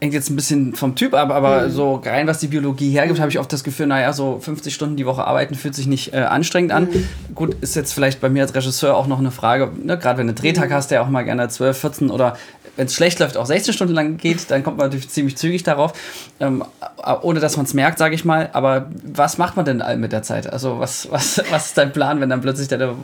hängt 0.01 0.13
jetzt 0.13 0.29
ein 0.29 0.36
bisschen 0.36 0.75
vom 0.75 0.95
Typ 0.95 1.13
ab, 1.13 1.29
aber 1.31 1.67
mhm. 1.67 1.72
so 1.72 1.95
rein, 1.95 2.27
was 2.27 2.39
die 2.39 2.48
Biologie 2.48 2.91
hergibt, 2.91 3.19
habe 3.19 3.29
ich 3.29 3.39
oft 3.39 3.51
das 3.51 3.63
Gefühl, 3.63 3.88
naja, 3.88 4.13
so 4.13 4.39
50 4.39 4.74
Stunden 4.74 4.98
die 4.98 5.05
Woche 5.05 5.25
arbeiten 5.25 5.55
fühlt 5.55 5.75
sich 5.75 5.88
nicht 5.88 6.13
äh, 6.13 6.17
anstrengend 6.17 6.72
an. 6.72 6.86
Mhm. 6.86 7.07
Gut, 7.34 7.55
ist 7.62 7.75
jetzt 7.75 7.93
vielleicht 7.93 8.22
bei 8.22 8.29
mir 8.29 8.43
als 8.43 8.53
Regisseur 8.53 8.95
auch 8.95 9.07
noch 9.07 9.19
eine 9.19 9.31
Frage, 9.31 9.72
ne, 9.81 9.98
gerade 9.98 10.19
wenn 10.19 10.27
du 10.27 10.31
einen 10.31 10.38
Drehtag 10.41 10.69
mhm. 10.69 10.74
hast, 10.74 10.91
der 10.91 11.01
auch 11.01 11.10
mal 11.10 11.24
gerne 11.24 11.48
12, 11.48 11.77
14 11.77 12.10
oder 12.10 12.38
wenn 12.75 12.88
es 12.88 12.96
schlecht 12.96 13.20
läuft, 13.20 13.38
auch 13.38 13.46
16 13.46 13.74
Stunden 13.74 13.94
lang 13.94 14.17
geht, 14.17 14.50
dann 14.51 14.63
kommt 14.63 14.77
man 14.77 14.88
natürlich 14.88 15.10
ziemlich 15.10 15.38
zügig 15.38 15.63
darauf, 15.63 15.94
ähm, 16.39 16.63
ohne 17.22 17.39
dass 17.39 17.58
man 17.58 17.65
es 17.65 17.74
merkt, 17.74 17.98
sage 17.98 18.15
ich 18.15 18.25
mal. 18.25 18.50
Aber 18.53 18.89
was 19.03 19.38
macht 19.38 19.55
man 19.55 19.65
denn 19.65 19.84
mit 20.00 20.12
der 20.12 20.24
Zeit? 20.24 20.51
Also 20.51 20.79
was, 20.79 21.12
was, 21.12 21.41
was 21.50 21.67
ist 21.67 21.77
dein 21.77 21.91
Plan, 21.94 22.22
wenn 22.22 22.29
dann 22.29 22.41
plötzlich 22.41 22.67
der 22.67 22.96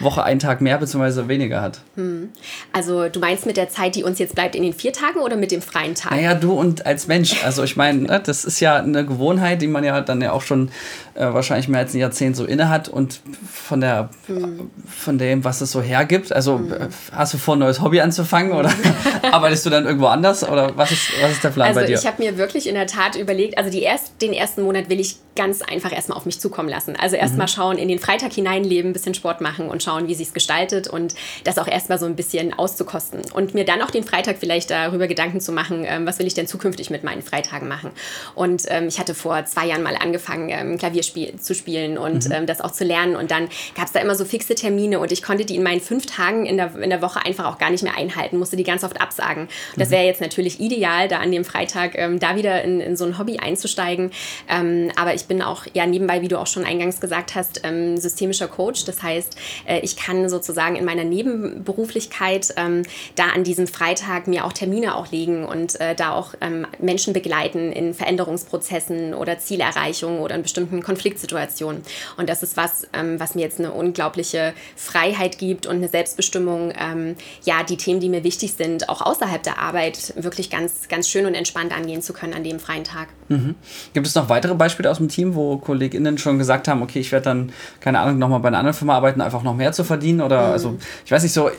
Woche 0.00 0.22
einen 0.22 0.40
Tag 0.40 0.60
mehr 0.60 0.78
bzw. 0.78 1.28
weniger 1.28 1.60
hat? 1.60 1.80
Hm. 1.96 2.30
Also 2.72 3.08
du 3.08 3.20
meinst 3.20 3.46
mit 3.46 3.56
der 3.56 3.68
Zeit, 3.68 3.94
die 3.94 4.04
uns 4.04 4.18
jetzt 4.18 4.34
bleibt 4.34 4.54
in 4.54 4.62
den 4.62 4.72
vier 4.72 4.92
Tagen 4.92 5.20
oder 5.20 5.36
mit 5.36 5.50
dem 5.50 5.62
freien 5.62 5.94
Tag? 5.94 6.12
Naja, 6.12 6.34
du 6.34 6.52
und 6.52 6.86
als 6.86 7.06
Mensch. 7.06 7.44
Also 7.44 7.62
ich 7.62 7.76
meine, 7.76 8.02
ne, 8.02 8.22
das 8.24 8.44
ist 8.44 8.60
ja 8.60 8.76
eine 8.76 9.04
Gewohnheit, 9.04 9.62
die 9.62 9.66
man 9.66 9.84
ja 9.84 10.00
dann 10.00 10.20
ja 10.20 10.32
auch 10.32 10.42
schon 10.42 10.70
äh, 11.18 11.34
wahrscheinlich 11.34 11.68
mehr 11.68 11.80
als 11.80 11.94
ein 11.94 11.98
Jahrzehnt 11.98 12.36
so 12.36 12.44
inne 12.44 12.68
hat 12.68 12.88
und 12.88 13.20
von 13.52 13.80
der 13.80 14.10
hm. 14.26 14.70
von 14.86 15.18
dem, 15.18 15.42
was 15.42 15.60
es 15.60 15.72
so 15.72 15.82
hergibt. 15.82 16.32
Also 16.32 16.58
hm. 16.58 16.88
hast 17.12 17.34
du 17.34 17.38
vor, 17.38 17.56
ein 17.56 17.58
neues 17.58 17.82
Hobby 17.82 18.00
anzufangen 18.00 18.52
oder 18.52 18.70
arbeitest 19.32 19.66
du 19.66 19.70
dann 19.70 19.84
irgendwo 19.84 20.06
anders 20.06 20.48
oder 20.48 20.76
was 20.76 20.92
ist, 20.92 21.10
was 21.20 21.32
ist 21.32 21.42
der 21.42 21.50
Plan 21.50 21.68
also 21.68 21.80
bei 21.80 21.86
dir? 21.86 21.98
Ich 21.98 22.06
habe 22.06 22.22
mir 22.22 22.38
wirklich 22.38 22.68
in 22.68 22.74
der 22.74 22.86
Tat 22.86 23.16
überlegt, 23.16 23.58
also 23.58 23.68
die 23.68 23.82
erst, 23.82 24.22
den 24.22 24.32
ersten 24.32 24.62
Monat 24.62 24.88
will 24.88 25.00
ich 25.00 25.16
ganz 25.38 25.62
einfach 25.62 25.92
erstmal 25.92 26.18
auf 26.18 26.26
mich 26.26 26.40
zukommen 26.40 26.68
lassen. 26.68 26.96
Also 26.96 27.14
erstmal 27.14 27.46
mhm. 27.46 27.50
schauen, 27.50 27.78
in 27.78 27.86
den 27.86 28.00
Freitag 28.00 28.32
hineinleben, 28.32 28.90
ein 28.90 28.92
bisschen 28.92 29.14
Sport 29.14 29.40
machen 29.40 29.68
und 29.68 29.84
schauen, 29.84 30.08
wie 30.08 30.14
sich 30.16 30.34
gestaltet 30.34 30.88
und 30.88 31.14
das 31.44 31.58
auch 31.58 31.68
erstmal 31.68 31.96
so 31.96 32.06
ein 32.06 32.16
bisschen 32.16 32.52
auszukosten. 32.52 33.22
Und 33.32 33.54
mir 33.54 33.64
dann 33.64 33.80
auch 33.80 33.92
den 33.92 34.02
Freitag 34.02 34.38
vielleicht 34.40 34.70
darüber 34.70 35.06
Gedanken 35.06 35.40
zu 35.40 35.52
machen, 35.52 35.84
ähm, 35.86 36.06
was 36.06 36.18
will 36.18 36.26
ich 36.26 36.34
denn 36.34 36.48
zukünftig 36.48 36.90
mit 36.90 37.04
meinen 37.04 37.22
Freitagen 37.22 37.68
machen. 37.68 37.92
Und 38.34 38.64
ähm, 38.66 38.88
ich 38.88 38.98
hatte 38.98 39.14
vor 39.14 39.44
zwei 39.44 39.66
Jahren 39.66 39.84
mal 39.84 39.94
angefangen, 39.94 40.48
ähm, 40.50 40.76
Klavier 40.76 41.04
spiel 41.04 41.38
zu 41.38 41.54
spielen 41.54 41.98
und 41.98 42.26
mhm. 42.26 42.32
ähm, 42.32 42.46
das 42.46 42.60
auch 42.60 42.72
zu 42.72 42.82
lernen. 42.82 43.14
Und 43.14 43.30
dann 43.30 43.48
gab 43.76 43.86
es 43.86 43.92
da 43.92 44.00
immer 44.00 44.16
so 44.16 44.24
fixe 44.24 44.56
Termine 44.56 44.98
und 44.98 45.12
ich 45.12 45.22
konnte 45.22 45.44
die 45.44 45.54
in 45.54 45.62
meinen 45.62 45.80
fünf 45.80 46.06
Tagen 46.06 46.46
in 46.46 46.56
der, 46.56 46.74
in 46.74 46.90
der 46.90 47.00
Woche 47.00 47.24
einfach 47.24 47.46
auch 47.46 47.58
gar 47.58 47.70
nicht 47.70 47.84
mehr 47.84 47.96
einhalten, 47.96 48.38
musste 48.38 48.56
die 48.56 48.64
ganz 48.64 48.82
oft 48.82 49.00
absagen. 49.00 49.44
Und 49.44 49.50
das 49.76 49.90
mhm. 49.90 49.92
wäre 49.92 50.04
jetzt 50.04 50.20
natürlich 50.20 50.58
ideal, 50.58 51.06
da 51.06 51.18
an 51.18 51.30
dem 51.30 51.44
Freitag 51.44 51.96
ähm, 51.96 52.18
da 52.18 52.34
wieder 52.34 52.64
in, 52.64 52.80
in 52.80 52.96
so 52.96 53.04
ein 53.04 53.18
Hobby 53.18 53.38
einzusteigen. 53.38 54.10
Ähm, 54.48 54.90
aber 54.96 55.14
ich 55.14 55.27
bin 55.28 55.42
auch 55.42 55.64
ja 55.74 55.86
nebenbei, 55.86 56.22
wie 56.22 56.28
du 56.28 56.38
auch 56.38 56.46
schon 56.46 56.64
eingangs 56.64 57.00
gesagt 57.00 57.34
hast, 57.34 57.60
ähm, 57.64 57.96
systemischer 57.98 58.48
Coach. 58.48 58.84
Das 58.84 59.02
heißt, 59.02 59.36
äh, 59.66 59.80
ich 59.80 59.96
kann 59.96 60.28
sozusagen 60.28 60.76
in 60.76 60.84
meiner 60.84 61.04
Nebenberuflichkeit 61.04 62.54
ähm, 62.56 62.82
da 63.14 63.28
an 63.28 63.44
diesem 63.44 63.66
Freitag 63.66 64.26
mir 64.26 64.44
auch 64.44 64.52
Termine 64.52 64.96
auch 64.96 65.10
legen 65.10 65.44
und 65.44 65.80
äh, 65.80 65.94
da 65.94 66.12
auch 66.12 66.34
ähm, 66.40 66.66
Menschen 66.78 67.12
begleiten 67.12 67.72
in 67.72 67.94
Veränderungsprozessen 67.94 69.14
oder 69.14 69.38
Zielerreichung 69.38 70.20
oder 70.20 70.34
in 70.34 70.42
bestimmten 70.42 70.82
Konfliktsituationen. 70.82 71.82
Und 72.16 72.28
das 72.28 72.42
ist 72.42 72.56
was, 72.56 72.86
ähm, 72.92 73.20
was 73.20 73.34
mir 73.34 73.42
jetzt 73.42 73.58
eine 73.58 73.72
unglaubliche 73.72 74.54
Freiheit 74.76 75.38
gibt 75.38 75.66
und 75.66 75.76
eine 75.76 75.88
Selbstbestimmung, 75.88 76.72
ähm, 76.78 77.16
ja, 77.44 77.62
die 77.62 77.76
Themen, 77.76 78.00
die 78.00 78.08
mir 78.08 78.24
wichtig 78.24 78.54
sind, 78.54 78.88
auch 78.88 79.02
außerhalb 79.02 79.42
der 79.42 79.58
Arbeit 79.58 80.14
wirklich 80.16 80.50
ganz, 80.50 80.88
ganz 80.88 81.08
schön 81.08 81.26
und 81.26 81.34
entspannt 81.34 81.76
angehen 81.76 82.02
zu 82.02 82.12
können 82.12 82.32
an 82.32 82.44
dem 82.44 82.60
freien 82.60 82.84
Tag. 82.84 83.08
Mhm. 83.28 83.54
Gibt 83.92 84.06
es 84.06 84.14
noch 84.14 84.28
weitere 84.28 84.54
Beispiele 84.54 84.90
aus 84.90 84.98
dem 84.98 85.08
Team, 85.08 85.17
wo 85.34 85.56
KollegInnen 85.58 86.18
schon 86.18 86.38
gesagt 86.38 86.68
haben, 86.68 86.82
okay, 86.82 87.00
ich 87.00 87.12
werde 87.12 87.24
dann, 87.24 87.52
keine 87.80 88.00
Ahnung, 88.00 88.18
nochmal 88.18 88.40
bei 88.40 88.48
einer 88.48 88.58
anderen 88.58 88.76
Firma 88.76 88.96
arbeiten, 88.96 89.20
einfach 89.20 89.42
noch 89.42 89.54
mehr 89.54 89.72
zu 89.72 89.84
verdienen? 89.84 90.20
Oder, 90.20 90.48
mhm. 90.48 90.52
also, 90.52 90.78
ich 91.04 91.10
weiß 91.10 91.22
nicht 91.22 91.32
so, 91.32 91.50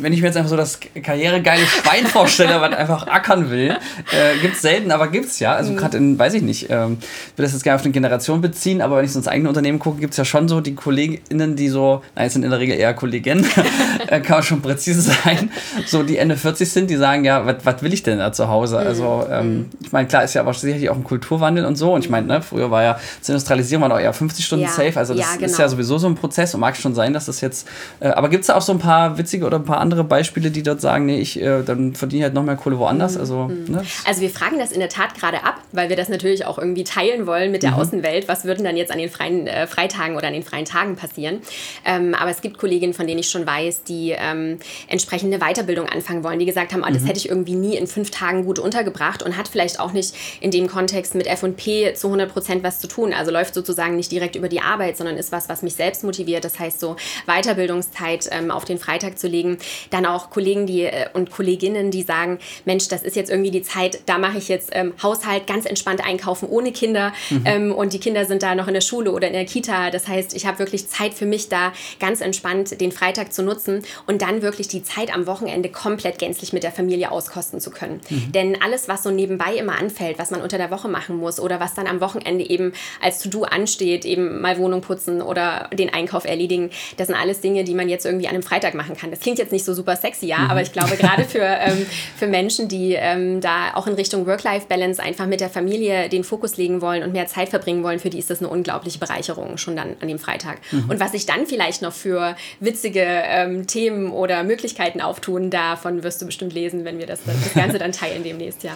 wenn 0.00 0.12
ich 0.12 0.20
mir 0.20 0.28
jetzt 0.28 0.36
einfach 0.36 0.50
so 0.50 0.56
das 0.56 0.78
karrieregeile 0.80 1.64
Schwein 1.66 2.06
vorstelle, 2.06 2.60
was 2.60 2.72
einfach 2.74 3.06
ackern 3.06 3.50
will, 3.50 3.70
äh, 4.12 4.38
gibt 4.40 4.56
es 4.56 4.62
selten, 4.62 4.90
aber 4.90 5.08
gibt 5.08 5.26
es 5.26 5.38
ja. 5.40 5.54
Also, 5.54 5.72
mhm. 5.72 5.76
gerade 5.76 5.96
in, 5.98 6.18
weiß 6.18 6.34
ich 6.34 6.42
nicht, 6.42 6.68
ähm, 6.70 6.98
will 7.36 7.44
das 7.44 7.52
jetzt 7.52 7.62
gerne 7.62 7.76
auf 7.76 7.84
eine 7.84 7.92
Generation 7.92 8.40
beziehen, 8.40 8.80
aber 8.82 8.96
wenn 8.98 9.04
ich 9.04 9.12
so 9.12 9.18
ins 9.18 9.28
eigene 9.28 9.48
Unternehmen 9.48 9.78
gucke, 9.78 10.00
gibt 10.00 10.12
es 10.12 10.16
ja 10.16 10.24
schon 10.24 10.48
so 10.48 10.60
die 10.60 10.74
KollegInnen, 10.74 11.56
die 11.56 11.68
so, 11.68 12.02
nein, 12.14 12.26
es 12.26 12.32
sind 12.32 12.44
in 12.44 12.50
der 12.50 12.60
Regel 12.60 12.78
eher 12.78 12.94
Kolleginnen, 12.94 13.46
äh, 14.08 14.20
kann 14.20 14.36
man 14.36 14.42
schon 14.42 14.62
präzise 14.62 15.00
sein, 15.00 15.50
so 15.86 16.02
die 16.02 16.16
Ende 16.16 16.36
40 16.36 16.70
sind, 16.70 16.90
die 16.90 16.96
sagen, 16.96 17.24
ja, 17.24 17.44
was 17.64 17.82
will 17.82 17.92
ich 17.92 18.02
denn 18.02 18.18
da 18.18 18.32
zu 18.32 18.48
Hause? 18.48 18.80
Mhm. 18.80 18.86
Also, 18.86 19.26
ähm, 19.30 19.54
mhm. 19.54 19.70
ich 19.82 19.92
meine, 19.92 20.08
klar 20.08 20.24
ist 20.24 20.34
ja 20.34 20.40
aber 20.40 20.54
sicherlich 20.54 20.90
auch 20.90 20.96
ein 20.96 21.04
Kulturwandel 21.04 21.64
und 21.64 21.76
so. 21.76 21.94
Und 21.94 22.04
ich 22.04 22.10
meine, 22.10 22.26
ne, 22.26 22.42
früher 22.42 22.70
war 22.70 22.82
ja 22.84 23.00
zur 23.20 23.34
Industrialisierung 23.34 23.82
war 23.82 23.88
noch 23.88 23.98
eher 23.98 24.12
50 24.12 24.44
Stunden 24.44 24.64
ja. 24.64 24.70
safe. 24.70 24.98
Also 24.98 25.14
das 25.14 25.22
ja, 25.26 25.34
genau. 25.34 25.46
ist 25.46 25.58
ja 25.58 25.68
sowieso 25.68 25.98
so 25.98 26.06
ein 26.06 26.14
Prozess 26.14 26.54
und 26.54 26.60
mag 26.60 26.76
schon 26.76 26.94
sein, 26.94 27.12
dass 27.12 27.26
das 27.26 27.40
jetzt. 27.40 27.66
Äh, 28.00 28.08
aber 28.08 28.28
gibt 28.28 28.42
es 28.42 28.48
da 28.48 28.56
auch 28.56 28.62
so 28.62 28.72
ein 28.72 28.78
paar 28.78 29.18
witzige 29.18 29.46
oder 29.46 29.58
ein 29.58 29.64
paar 29.64 29.78
andere 29.78 30.04
Beispiele, 30.04 30.50
die 30.50 30.62
dort 30.62 30.80
sagen, 30.80 31.06
nee, 31.06 31.18
ich 31.18 31.40
äh, 31.40 31.62
dann 31.62 31.94
verdiene 31.94 32.20
ich 32.20 32.24
halt 32.24 32.34
noch 32.34 32.42
mehr 32.42 32.56
Kohle 32.56 32.78
woanders? 32.78 33.14
Mhm. 33.14 33.20
Also, 33.20 33.36
mhm. 33.48 33.64
ne? 33.68 33.84
also 34.04 34.20
wir 34.20 34.30
fragen 34.30 34.58
das 34.58 34.72
in 34.72 34.80
der 34.80 34.88
Tat 34.88 35.14
gerade 35.14 35.44
ab, 35.44 35.60
weil 35.72 35.88
wir 35.88 35.96
das 35.96 36.08
natürlich 36.08 36.46
auch 36.46 36.58
irgendwie 36.58 36.84
teilen 36.84 37.26
wollen 37.26 37.50
mit 37.50 37.62
der 37.62 37.72
mhm. 37.72 37.78
Außenwelt. 37.78 38.28
Was 38.28 38.44
würden 38.44 38.64
dann 38.64 38.76
jetzt 38.76 38.92
an 38.92 38.98
den 38.98 39.10
freien 39.10 39.46
äh, 39.46 39.66
Freitagen 39.66 40.16
oder 40.16 40.28
an 40.28 40.34
den 40.34 40.42
freien 40.42 40.64
Tagen 40.64 40.96
passieren? 40.96 41.40
Ähm, 41.84 42.14
aber 42.14 42.30
es 42.30 42.40
gibt 42.40 42.58
Kolleginnen, 42.58 42.94
von 42.94 43.06
denen 43.06 43.20
ich 43.20 43.30
schon 43.30 43.46
weiß, 43.46 43.84
die 43.84 44.14
ähm, 44.16 44.58
entsprechende 44.88 45.38
Weiterbildung 45.38 45.88
anfangen 45.88 46.24
wollen, 46.24 46.38
die 46.38 46.46
gesagt 46.46 46.72
haben, 46.72 46.82
oh, 46.84 46.92
das 46.92 47.02
mhm. 47.02 47.06
hätte 47.06 47.18
ich 47.18 47.28
irgendwie 47.28 47.54
nie 47.54 47.76
in 47.76 47.86
fünf 47.86 48.10
Tagen 48.10 48.44
gut 48.44 48.58
untergebracht 48.58 49.22
und 49.22 49.36
hat 49.36 49.48
vielleicht 49.48 49.80
auch 49.80 49.92
nicht 49.92 50.14
in 50.40 50.50
dem 50.50 50.68
Kontext 50.68 51.14
mit 51.14 51.26
F&P 51.26 51.94
zu 51.94 52.08
100 52.08 52.32
Prozent 52.32 52.62
was 52.62 52.73
zu 52.80 52.88
tun. 52.88 53.12
Also 53.12 53.30
läuft 53.30 53.54
sozusagen 53.54 53.96
nicht 53.96 54.10
direkt 54.10 54.36
über 54.36 54.48
die 54.48 54.60
Arbeit, 54.60 54.96
sondern 54.96 55.16
ist 55.16 55.32
was, 55.32 55.48
was 55.48 55.62
mich 55.62 55.74
selbst 55.74 56.04
motiviert. 56.04 56.44
Das 56.44 56.58
heißt, 56.58 56.80
so 56.80 56.96
Weiterbildungszeit 57.26 58.28
ähm, 58.30 58.50
auf 58.50 58.64
den 58.64 58.78
Freitag 58.78 59.18
zu 59.18 59.28
legen. 59.28 59.58
Dann 59.90 60.06
auch 60.06 60.30
Kollegen 60.30 60.66
die, 60.66 60.82
äh, 60.82 61.08
und 61.12 61.30
Kolleginnen, 61.30 61.90
die 61.90 62.02
sagen, 62.02 62.38
Mensch, 62.64 62.88
das 62.88 63.02
ist 63.02 63.16
jetzt 63.16 63.30
irgendwie 63.30 63.50
die 63.50 63.62
Zeit, 63.62 64.00
da 64.06 64.18
mache 64.18 64.38
ich 64.38 64.48
jetzt 64.48 64.70
ähm, 64.72 64.94
Haushalt 65.02 65.46
ganz 65.46 65.66
entspannt 65.66 66.04
einkaufen 66.04 66.48
ohne 66.48 66.72
Kinder 66.72 67.12
mhm. 67.30 67.42
ähm, 67.44 67.72
und 67.72 67.92
die 67.92 68.00
Kinder 68.00 68.24
sind 68.24 68.42
da 68.42 68.54
noch 68.54 68.68
in 68.68 68.74
der 68.74 68.80
Schule 68.80 69.12
oder 69.12 69.26
in 69.26 69.32
der 69.32 69.44
Kita. 69.44 69.90
Das 69.90 70.08
heißt, 70.08 70.34
ich 70.34 70.46
habe 70.46 70.58
wirklich 70.58 70.88
Zeit 70.88 71.14
für 71.14 71.26
mich 71.26 71.48
da 71.48 71.72
ganz 72.00 72.20
entspannt 72.20 72.80
den 72.80 72.92
Freitag 72.92 73.32
zu 73.32 73.42
nutzen 73.42 73.82
und 74.06 74.22
dann 74.22 74.42
wirklich 74.42 74.68
die 74.68 74.82
Zeit 74.82 75.14
am 75.14 75.26
Wochenende 75.26 75.68
komplett 75.68 76.18
gänzlich 76.18 76.52
mit 76.52 76.62
der 76.62 76.72
Familie 76.72 77.10
auskosten 77.10 77.60
zu 77.60 77.70
können. 77.70 78.00
Mhm. 78.08 78.32
Denn 78.32 78.62
alles, 78.62 78.88
was 78.88 79.02
so 79.02 79.10
nebenbei 79.10 79.54
immer 79.54 79.78
anfällt, 79.78 80.18
was 80.18 80.30
man 80.30 80.42
unter 80.42 80.58
der 80.58 80.70
Woche 80.70 80.88
machen 80.88 81.16
muss 81.16 81.40
oder 81.40 81.60
was 81.60 81.74
dann 81.74 81.86
am 81.86 82.00
Wochenende 82.00 82.44
eben 82.64 82.72
als 83.00 83.20
To-Do 83.20 83.44
ansteht, 83.44 84.04
eben 84.04 84.40
mal 84.40 84.58
Wohnung 84.58 84.80
putzen 84.80 85.22
oder 85.22 85.68
den 85.72 85.92
Einkauf 85.92 86.24
erledigen, 86.24 86.70
das 86.96 87.08
sind 87.08 87.16
alles 87.16 87.40
Dinge, 87.40 87.64
die 87.64 87.74
man 87.74 87.88
jetzt 87.88 88.06
irgendwie 88.06 88.26
an 88.26 88.34
einem 88.34 88.42
Freitag 88.42 88.74
machen 88.74 88.96
kann. 88.96 89.10
Das 89.10 89.20
klingt 89.20 89.38
jetzt 89.38 89.52
nicht 89.52 89.64
so 89.64 89.74
super 89.74 89.96
sexy, 89.96 90.26
ja, 90.26 90.38
mhm. 90.38 90.50
aber 90.50 90.62
ich 90.62 90.72
glaube 90.72 90.96
gerade 90.96 91.24
für, 91.24 91.38
ähm, 91.44 91.86
für 92.16 92.26
Menschen, 92.26 92.68
die 92.68 92.94
ähm, 92.94 93.40
da 93.40 93.74
auch 93.74 93.86
in 93.86 93.94
Richtung 93.94 94.26
Work-Life-Balance 94.26 95.02
einfach 95.02 95.26
mit 95.26 95.40
der 95.40 95.50
Familie 95.50 96.08
den 96.08 96.24
Fokus 96.24 96.56
legen 96.56 96.80
wollen 96.80 97.02
und 97.02 97.12
mehr 97.12 97.26
Zeit 97.26 97.48
verbringen 97.48 97.82
wollen, 97.82 97.98
für 97.98 98.10
die 98.10 98.18
ist 98.18 98.30
das 98.30 98.40
eine 98.40 98.48
unglaubliche 98.48 98.98
Bereicherung 98.98 99.58
schon 99.58 99.76
dann 99.76 99.96
an 100.00 100.08
dem 100.08 100.18
Freitag. 100.18 100.58
Mhm. 100.72 100.90
Und 100.90 101.00
was 101.00 101.12
sich 101.12 101.26
dann 101.26 101.46
vielleicht 101.46 101.82
noch 101.82 101.92
für 101.92 102.36
witzige 102.60 103.04
ähm, 103.04 103.66
Themen 103.66 104.10
oder 104.10 104.42
Möglichkeiten 104.44 105.00
auftun, 105.00 105.50
davon 105.50 106.02
wirst 106.02 106.20
du 106.22 106.26
bestimmt 106.26 106.52
lesen, 106.52 106.84
wenn 106.84 106.98
wir 106.98 107.06
das, 107.06 107.20
das 107.24 107.54
Ganze 107.54 107.78
dann 107.78 107.92
teilen 107.92 108.22
demnächst, 108.22 108.62
ja. 108.62 108.72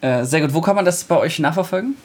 Äh, 0.00 0.24
sehr 0.24 0.42
gut. 0.42 0.52
Wo 0.52 0.60
kann 0.60 0.76
man 0.76 0.84
das 0.84 1.04
bei 1.04 1.16
euch 1.16 1.38
nachverfolgen? 1.38 1.96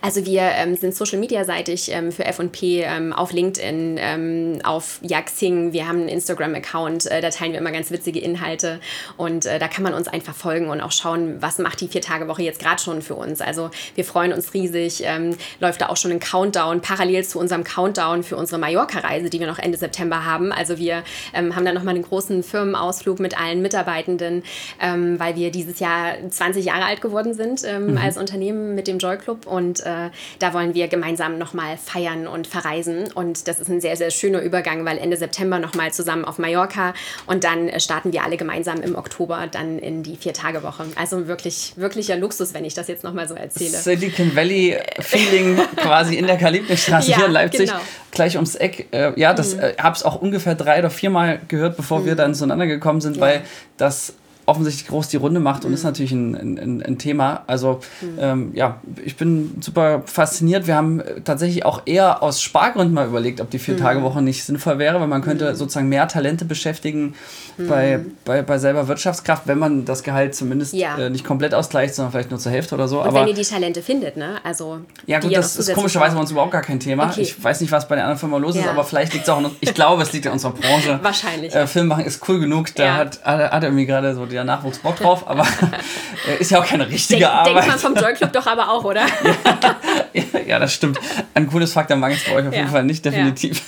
Also 0.00 0.24
wir 0.26 0.42
ähm, 0.42 0.76
sind 0.76 0.94
Social 0.94 1.18
Media 1.18 1.44
seitig 1.44 1.90
ähm, 1.90 2.12
für 2.12 2.24
F&P 2.24 2.82
ähm, 2.82 3.12
auf 3.12 3.32
LinkedIn, 3.32 3.96
ähm, 3.98 4.58
auf 4.64 5.00
Yaxing. 5.02 5.72
Wir 5.72 5.88
haben 5.88 6.00
einen 6.00 6.08
Instagram-Account, 6.08 7.06
äh, 7.06 7.20
da 7.20 7.30
teilen 7.30 7.52
wir 7.52 7.60
immer 7.60 7.72
ganz 7.72 7.90
witzige 7.90 8.20
Inhalte 8.20 8.80
und 9.16 9.46
äh, 9.46 9.58
da 9.58 9.68
kann 9.68 9.82
man 9.82 9.94
uns 9.94 10.08
einfach 10.08 10.34
folgen 10.34 10.68
und 10.68 10.80
auch 10.80 10.92
schauen, 10.92 11.36
was 11.40 11.58
macht 11.58 11.80
die 11.80 11.88
Vier-Tage-Woche 11.88 12.42
jetzt 12.42 12.60
gerade 12.60 12.80
schon 12.80 13.02
für 13.02 13.14
uns. 13.14 13.40
Also 13.40 13.70
wir 13.94 14.04
freuen 14.04 14.32
uns 14.32 14.54
riesig. 14.54 15.02
Ähm, 15.04 15.36
läuft 15.60 15.80
da 15.80 15.88
auch 15.88 15.96
schon 15.96 16.10
ein 16.10 16.20
Countdown 16.20 16.80
parallel 16.80 17.24
zu 17.24 17.38
unserem 17.38 17.64
Countdown 17.64 18.22
für 18.22 18.36
unsere 18.36 18.60
Mallorca-Reise, 18.60 19.30
die 19.30 19.40
wir 19.40 19.46
noch 19.46 19.58
Ende 19.58 19.78
September 19.78 20.24
haben. 20.24 20.52
Also 20.52 20.78
wir 20.78 21.02
ähm, 21.32 21.56
haben 21.56 21.64
da 21.64 21.72
nochmal 21.72 21.94
einen 21.94 22.04
großen 22.04 22.42
Firmenausflug 22.42 23.18
mit 23.20 23.38
allen 23.40 23.62
Mitarbeitenden, 23.62 24.42
weil 24.80 25.36
wir 25.36 25.50
dieses 25.50 25.78
Jahr 25.80 26.14
20 26.28 26.64
Jahre 26.64 26.84
alt 26.84 27.00
geworden 27.00 27.34
sind 27.34 27.62
mhm. 27.62 27.98
als 27.98 28.16
Unternehmen 28.16 28.74
mit 28.74 28.86
dem 28.86 28.98
Joy 28.98 29.16
Club 29.18 29.46
und 29.46 29.63
und 29.64 29.80
äh, 29.80 30.10
da 30.38 30.52
wollen 30.52 30.74
wir 30.74 30.88
gemeinsam 30.88 31.38
nochmal 31.38 31.76
feiern 31.76 32.26
und 32.26 32.46
verreisen. 32.46 33.10
Und 33.12 33.48
das 33.48 33.60
ist 33.60 33.68
ein 33.68 33.80
sehr, 33.80 33.96
sehr 33.96 34.10
schöner 34.10 34.40
Übergang, 34.40 34.84
weil 34.84 34.98
Ende 34.98 35.16
September 35.16 35.58
nochmal 35.58 35.92
zusammen 35.92 36.24
auf 36.24 36.38
Mallorca 36.38 36.94
und 37.26 37.44
dann 37.44 37.68
äh, 37.68 37.80
starten 37.80 38.12
wir 38.12 38.24
alle 38.24 38.36
gemeinsam 38.36 38.82
im 38.82 38.94
Oktober 38.94 39.46
dann 39.50 39.78
in 39.78 40.02
die 40.02 40.16
Vier-Tage-Woche. 40.16 40.84
Also 40.96 41.26
wirklich, 41.26 41.72
wirklicher 41.76 42.16
Luxus, 42.16 42.52
wenn 42.52 42.64
ich 42.64 42.74
das 42.74 42.88
jetzt 42.88 43.04
nochmal 43.04 43.26
so 43.26 43.34
erzähle. 43.34 43.78
Silicon 43.78 44.36
Valley-Feeling 44.36 45.56
quasi 45.76 46.16
in 46.16 46.26
der 46.26 46.36
Kalibnerstraße 46.36 47.10
ja, 47.10 47.16
hier 47.16 47.26
in 47.26 47.32
Leipzig. 47.32 47.70
Genau. 47.70 47.80
Gleich 48.10 48.36
ums 48.36 48.54
Eck. 48.54 48.88
Äh, 48.92 49.18
ja, 49.18 49.32
das 49.32 49.54
mhm. 49.54 49.62
äh, 49.62 49.74
habe 49.78 49.96
es 49.96 50.02
auch 50.02 50.20
ungefähr 50.20 50.54
drei 50.54 50.78
oder 50.80 50.90
viermal 50.90 51.40
gehört, 51.48 51.76
bevor 51.76 52.00
mhm. 52.00 52.06
wir 52.06 52.14
dann 52.14 52.34
zueinander 52.34 52.66
gekommen 52.66 53.00
sind, 53.00 53.16
ja. 53.16 53.22
weil 53.22 53.42
das 53.76 54.14
offensichtlich 54.46 54.88
groß 54.88 55.08
die 55.08 55.16
Runde 55.16 55.40
macht 55.40 55.64
und 55.64 55.70
mhm. 55.70 55.74
ist 55.74 55.84
natürlich 55.84 56.12
ein, 56.12 56.34
ein, 56.34 56.82
ein 56.82 56.98
Thema. 56.98 57.42
Also 57.46 57.80
mhm. 58.00 58.18
ähm, 58.20 58.50
ja, 58.54 58.80
ich 59.04 59.16
bin 59.16 59.56
super 59.60 60.02
fasziniert. 60.06 60.66
Wir 60.66 60.76
haben 60.76 61.02
tatsächlich 61.24 61.64
auch 61.64 61.82
eher 61.86 62.22
aus 62.22 62.42
Spargründen 62.42 62.94
mal 62.94 63.06
überlegt, 63.06 63.40
ob 63.40 63.50
die 63.50 63.58
Vier-Tage-Woche 63.58 64.18
mhm. 64.18 64.24
nicht 64.24 64.44
sinnvoll 64.44 64.78
wäre, 64.78 65.00
weil 65.00 65.08
man 65.08 65.22
könnte 65.22 65.50
mhm. 65.50 65.56
sozusagen 65.56 65.88
mehr 65.88 66.08
Talente 66.08 66.44
beschäftigen 66.44 67.14
bei, 67.56 67.98
mhm. 67.98 68.16
bei, 68.24 68.42
bei 68.42 68.58
selber 68.58 68.88
Wirtschaftskraft, 68.88 69.46
wenn 69.46 69.58
man 69.58 69.84
das 69.84 70.02
Gehalt 70.02 70.34
zumindest 70.34 70.74
ja. 70.74 70.98
äh, 70.98 71.10
nicht 71.10 71.24
komplett 71.24 71.54
ausgleicht, 71.54 71.94
sondern 71.94 72.12
vielleicht 72.12 72.30
nur 72.30 72.40
zur 72.40 72.52
Hälfte 72.52 72.74
oder 72.74 72.88
so. 72.88 73.00
Und 73.00 73.08
Aber, 73.08 73.20
wenn 73.20 73.28
ihr 73.28 73.34
die 73.34 73.42
Talente 73.42 73.82
findet, 73.82 74.16
ne? 74.16 74.38
Also 74.44 74.80
ja 75.06 75.20
gut, 75.20 75.34
das 75.34 75.56
ist 75.56 75.72
komischerweise 75.72 76.14
bei 76.14 76.20
uns 76.20 76.30
überhaupt 76.30 76.52
gar 76.52 76.62
kein 76.62 76.80
Thema. 76.80 77.10
Okay. 77.10 77.22
Ich 77.22 77.42
weiß 77.42 77.60
nicht, 77.60 77.72
was 77.72 77.88
bei 77.88 77.94
der 77.94 78.04
anderen 78.04 78.18
Firma 78.18 78.38
los 78.38 78.56
ja. 78.56 78.62
ist, 78.62 78.68
aber 78.68 78.84
vielleicht 78.84 79.12
liegt 79.12 79.24
es 79.24 79.30
auch, 79.30 79.40
noch, 79.40 79.52
ich 79.60 79.74
glaube, 79.74 80.02
es 80.02 80.12
liegt 80.12 80.26
in 80.26 80.32
unserer 80.32 80.52
Branche. 80.52 80.98
Wahrscheinlich. 81.02 81.54
Äh, 81.54 81.66
Film 81.66 81.88
machen 81.88 82.04
ist 82.04 82.28
cool 82.28 82.40
genug, 82.40 82.74
da 82.74 82.84
ja. 82.84 82.94
hat, 82.96 83.24
hat, 83.24 83.52
hat 83.52 83.62
irgendwie 83.62 83.86
gerade 83.86 84.14
so 84.14 84.26
der 84.34 84.44
Nachwuchs 84.44 84.78
Bock 84.78 84.96
drauf, 84.96 85.26
aber 85.26 85.46
äh, 86.28 86.40
ist 86.40 86.50
ja 86.50 86.60
auch 86.60 86.66
keine 86.66 86.88
richtige 86.88 87.20
Denk, 87.20 87.32
Arbeit. 87.32 87.54
Denkt 87.54 87.68
man 87.68 87.78
vom 87.78 87.94
Joy 87.94 88.14
Club 88.14 88.32
doch 88.32 88.46
aber 88.46 88.70
auch, 88.70 88.84
oder? 88.84 89.02
ja, 90.12 90.22
ja, 90.46 90.58
das 90.58 90.72
stimmt. 90.72 90.98
Ein 91.34 91.46
cooles 91.48 91.72
Faktor 91.72 91.96
mag 91.96 92.12
es 92.12 92.24
bei 92.24 92.32
euch 92.34 92.46
auf 92.46 92.54
jeden 92.54 92.68
Fall 92.68 92.84
nicht, 92.84 93.04
definitiv. 93.04 93.62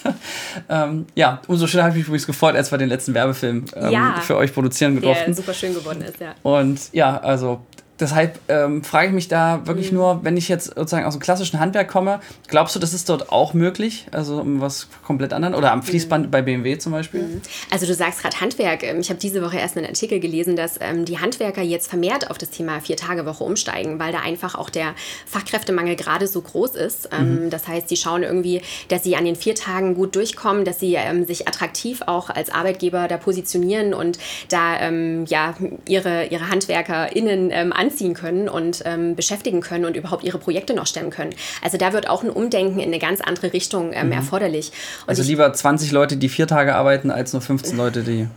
Ja, 0.68 0.84
ähm, 0.84 1.06
ja 1.14 1.40
umso 1.46 1.66
schöner 1.66 1.84
habe 1.84 1.92
ich 1.92 1.98
mich 1.98 2.06
übrigens 2.06 2.26
gefreut, 2.26 2.54
als 2.54 2.70
wir 2.70 2.78
den 2.78 2.88
letzten 2.88 3.14
Werbefilm 3.14 3.64
ähm, 3.74 4.14
für 4.22 4.36
euch 4.36 4.52
produzieren 4.52 5.00
durften. 5.00 5.26
Der 5.26 5.34
super 5.34 5.54
schön 5.54 5.74
geworden 5.74 6.02
ist, 6.02 6.20
ja. 6.20 6.34
Und 6.42 6.92
ja, 6.92 7.18
also 7.18 7.60
deshalb 8.00 8.38
ähm, 8.48 8.84
frage 8.84 9.08
ich 9.08 9.14
mich 9.14 9.28
da 9.28 9.66
wirklich 9.66 9.90
mhm. 9.90 9.98
nur, 9.98 10.24
wenn 10.24 10.36
ich 10.36 10.48
jetzt 10.48 10.66
sozusagen 10.66 11.04
aus 11.04 11.14
dem 11.14 11.20
klassischen 11.20 11.60
Handwerk 11.60 11.88
komme, 11.88 12.20
glaubst 12.48 12.74
du, 12.74 12.80
das 12.80 12.94
ist 12.94 13.08
dort 13.08 13.30
auch 13.30 13.54
möglich? 13.54 14.06
Also 14.12 14.42
was 14.44 14.88
komplett 15.04 15.32
anderen? 15.32 15.54
Oder 15.54 15.72
am 15.72 15.82
Fließband 15.82 16.26
mhm. 16.26 16.30
bei 16.30 16.42
BMW 16.42 16.78
zum 16.78 16.92
Beispiel? 16.92 17.22
Mhm. 17.22 17.42
Also 17.70 17.86
du 17.86 17.94
sagst 17.94 18.22
gerade 18.22 18.40
Handwerk. 18.40 18.82
Ähm, 18.82 19.00
ich 19.00 19.08
habe 19.08 19.18
diese 19.18 19.42
Woche 19.42 19.58
erst 19.58 19.76
einen 19.76 19.86
Artikel 19.86 20.20
gelesen, 20.20 20.56
dass 20.56 20.78
ähm, 20.80 21.04
die 21.04 21.18
Handwerker 21.18 21.62
jetzt 21.62 21.88
vermehrt 21.88 22.30
auf 22.30 22.38
das 22.38 22.50
Thema 22.50 22.80
Vier-Tage-Woche 22.80 23.44
umsteigen, 23.44 23.98
weil 23.98 24.12
da 24.12 24.20
einfach 24.20 24.54
auch 24.54 24.70
der 24.70 24.94
Fachkräftemangel 25.26 25.96
gerade 25.96 26.26
so 26.26 26.40
groß 26.40 26.76
ist. 26.76 27.08
Ähm, 27.12 27.46
mhm. 27.46 27.50
Das 27.50 27.68
heißt, 27.68 27.88
sie 27.88 27.96
schauen 27.96 28.22
irgendwie, 28.22 28.62
dass 28.88 29.04
sie 29.04 29.16
an 29.16 29.24
den 29.24 29.36
vier 29.36 29.54
Tagen 29.54 29.94
gut 29.94 30.16
durchkommen, 30.16 30.64
dass 30.64 30.80
sie 30.80 30.94
ähm, 30.94 31.24
sich 31.24 31.48
attraktiv 31.48 32.02
auch 32.06 32.30
als 32.30 32.50
Arbeitgeber 32.50 33.08
da 33.08 33.16
positionieren 33.16 33.94
und 33.94 34.18
da 34.48 34.78
ähm, 34.80 35.24
ja 35.26 35.54
ihre, 35.88 36.26
ihre 36.26 36.48
HandwerkerInnen 36.48 37.50
ähm, 37.50 37.72
anziehen 37.86 38.14
können 38.14 38.48
und 38.48 38.82
ähm, 38.84 39.14
beschäftigen 39.14 39.60
können 39.60 39.84
und 39.84 39.96
überhaupt 39.96 40.24
ihre 40.24 40.38
Projekte 40.38 40.74
noch 40.74 40.86
stemmen 40.86 41.10
können. 41.10 41.34
Also 41.62 41.78
da 41.78 41.92
wird 41.92 42.08
auch 42.08 42.22
ein 42.22 42.30
Umdenken 42.30 42.80
in 42.80 42.86
eine 42.86 42.98
ganz 42.98 43.20
andere 43.20 43.52
Richtung 43.52 43.92
ähm, 43.92 44.06
mhm. 44.06 44.12
erforderlich. 44.12 44.72
Und 45.02 45.10
also 45.10 45.22
lieber 45.22 45.52
20 45.52 45.92
Leute, 45.92 46.16
die 46.16 46.28
vier 46.28 46.46
Tage 46.46 46.74
arbeiten, 46.74 47.10
als 47.10 47.32
nur 47.32 47.42
15 47.42 47.76
Leute, 47.76 48.02
die 48.02 48.28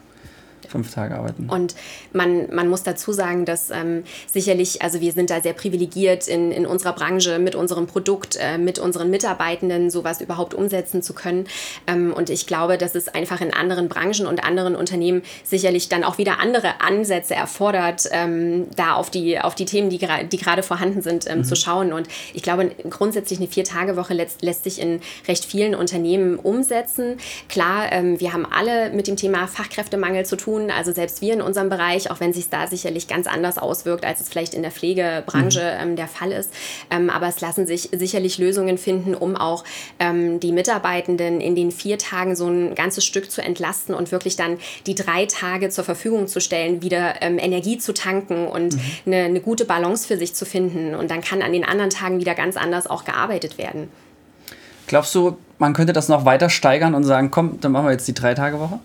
Fünf 0.68 0.94
Tage 0.94 1.16
arbeiten. 1.16 1.48
Und 1.50 1.76
man, 2.14 2.54
man 2.54 2.68
muss 2.68 2.84
dazu 2.84 3.12
sagen, 3.12 3.46
dass 3.46 3.70
ähm, 3.70 4.04
sicherlich, 4.28 4.82
also 4.82 5.02
wir 5.02 5.12
sind 5.14 5.30
da 5.30 5.42
sehr 5.42 5.54
privilegiert 5.54 6.28
in, 6.28 6.52
in 6.52 6.66
unserer 6.66 6.94
Branche 6.94 7.40
mit 7.40 7.56
unserem 7.56 7.88
Produkt, 7.88 8.38
äh, 8.40 8.58
mit 8.58 8.78
unseren 8.78 9.10
Mitarbeitenden 9.10 9.90
sowas 9.90 10.22
überhaupt 10.22 10.54
umsetzen 10.54 11.02
zu 11.02 11.14
können. 11.14 11.48
Ähm, 11.88 12.14
und 12.14 12.30
ich 12.30 12.46
glaube, 12.46 12.78
dass 12.78 12.96
es 12.96 13.08
einfach 13.08 13.42
in 13.42 13.54
anderen 13.54 13.90
Branchen 13.90 14.28
und 14.28 14.44
anderen 14.44 14.76
Unternehmen 14.76 15.24
sicherlich 15.44 15.90
dann 15.90 16.04
auch 16.04 16.18
wieder 16.18 16.40
andere 16.40 16.82
Ansätze 16.82 17.36
erfordert, 17.36 18.04
ähm, 18.12 18.68
da 18.76 18.94
auf 18.94 19.10
die, 19.10 19.40
auf 19.40 19.56
die 19.56 19.66
Themen, 19.66 19.90
die, 19.90 20.00
die 20.00 20.38
gerade 20.38 20.64
vorhanden 20.64 21.02
sind, 21.02 21.30
ähm, 21.30 21.40
mhm. 21.40 21.44
zu 21.46 21.56
schauen. 21.56 21.94
Und 21.94 22.08
ich 22.34 22.44
glaube, 22.44 22.72
grundsätzlich 22.90 23.40
eine 23.40 23.48
Vier-Tage-Woche 23.48 24.14
lässt, 24.14 24.42
lässt 24.42 24.66
sich 24.66 24.80
in 24.80 25.02
recht 25.28 25.46
vielen 25.46 25.74
Unternehmen 25.74 26.38
umsetzen. 26.38 27.18
Klar, 27.48 27.92
ähm, 27.92 28.20
wir 28.20 28.34
haben 28.34 28.46
alle 28.46 28.92
mit 28.92 29.08
dem 29.08 29.16
Thema 29.16 29.48
Fachkräftemangel 29.48 30.26
zu 30.26 30.36
tun 30.36 30.49
tun. 30.50 30.72
Also 30.72 30.92
selbst 30.92 31.22
wir 31.22 31.34
in 31.34 31.42
unserem 31.42 31.70
Bereich, 31.70 32.10
auch 32.10 32.20
wenn 32.20 32.34
sich 32.34 32.50
da 32.50 32.68
sicherlich 32.68 33.08
ganz 33.08 33.28
anders 33.28 33.58
auswirkt, 33.58 34.06
als 34.06 34.22
es 34.22 34.30
vielleicht 34.30 34.54
in 34.54 34.62
der 34.62 34.72
Pflegebranche 34.72 35.60
mhm. 35.60 35.90
ähm, 35.90 35.96
der 35.96 36.08
Fall 36.08 36.32
ist. 36.32 36.52
Ähm, 36.90 37.10
aber 37.10 37.28
es 37.28 37.40
lassen 37.42 37.68
sich 37.68 37.90
sicherlich 37.92 38.38
Lösungen 38.38 38.78
finden, 38.78 39.14
um 39.14 39.36
auch 39.36 39.64
ähm, 40.00 40.40
die 40.40 40.52
Mitarbeitenden 40.52 41.42
in 41.42 41.56
den 41.56 41.72
vier 41.72 41.98
Tagen 41.98 42.36
so 42.36 42.48
ein 42.48 42.76
ganzes 42.76 43.06
Stück 43.06 43.30
zu 43.30 43.42
entlasten 43.42 43.94
und 43.94 44.12
wirklich 44.12 44.36
dann 44.36 44.58
die 44.88 44.96
drei 44.96 45.26
Tage 45.26 45.70
zur 45.70 45.84
Verfügung 45.84 46.28
zu 46.28 46.42
stellen, 46.42 46.82
wieder 46.82 47.22
ähm, 47.22 47.38
Energie 47.38 47.78
zu 47.78 47.94
tanken 47.94 48.48
und 48.48 48.74
mhm. 48.74 48.82
eine, 49.06 49.18
eine 49.24 49.42
gute 49.42 49.66
Balance 49.66 50.08
für 50.08 50.18
sich 50.18 50.34
zu 50.34 50.46
finden. 50.46 50.96
Und 50.96 51.12
dann 51.12 51.22
kann 51.22 51.42
an 51.42 51.54
den 51.54 51.64
anderen 51.64 51.90
Tagen 51.90 52.20
wieder 52.20 52.34
ganz 52.34 52.58
anders 52.58 52.88
auch 52.88 53.06
gearbeitet 53.06 53.58
werden. 53.58 53.90
Glaubst 54.88 55.14
du, 55.14 55.38
man 55.60 55.74
könnte 55.74 55.94
das 55.94 56.10
noch 56.10 56.26
weiter 56.26 56.50
steigern 56.50 56.96
und 56.96 57.04
sagen, 57.04 57.30
komm, 57.30 57.60
dann 57.62 57.72
machen 57.72 57.86
wir 57.86 57.92
jetzt 57.92 58.08
die 58.08 58.16
Drei-Tage-Woche? 58.16 58.80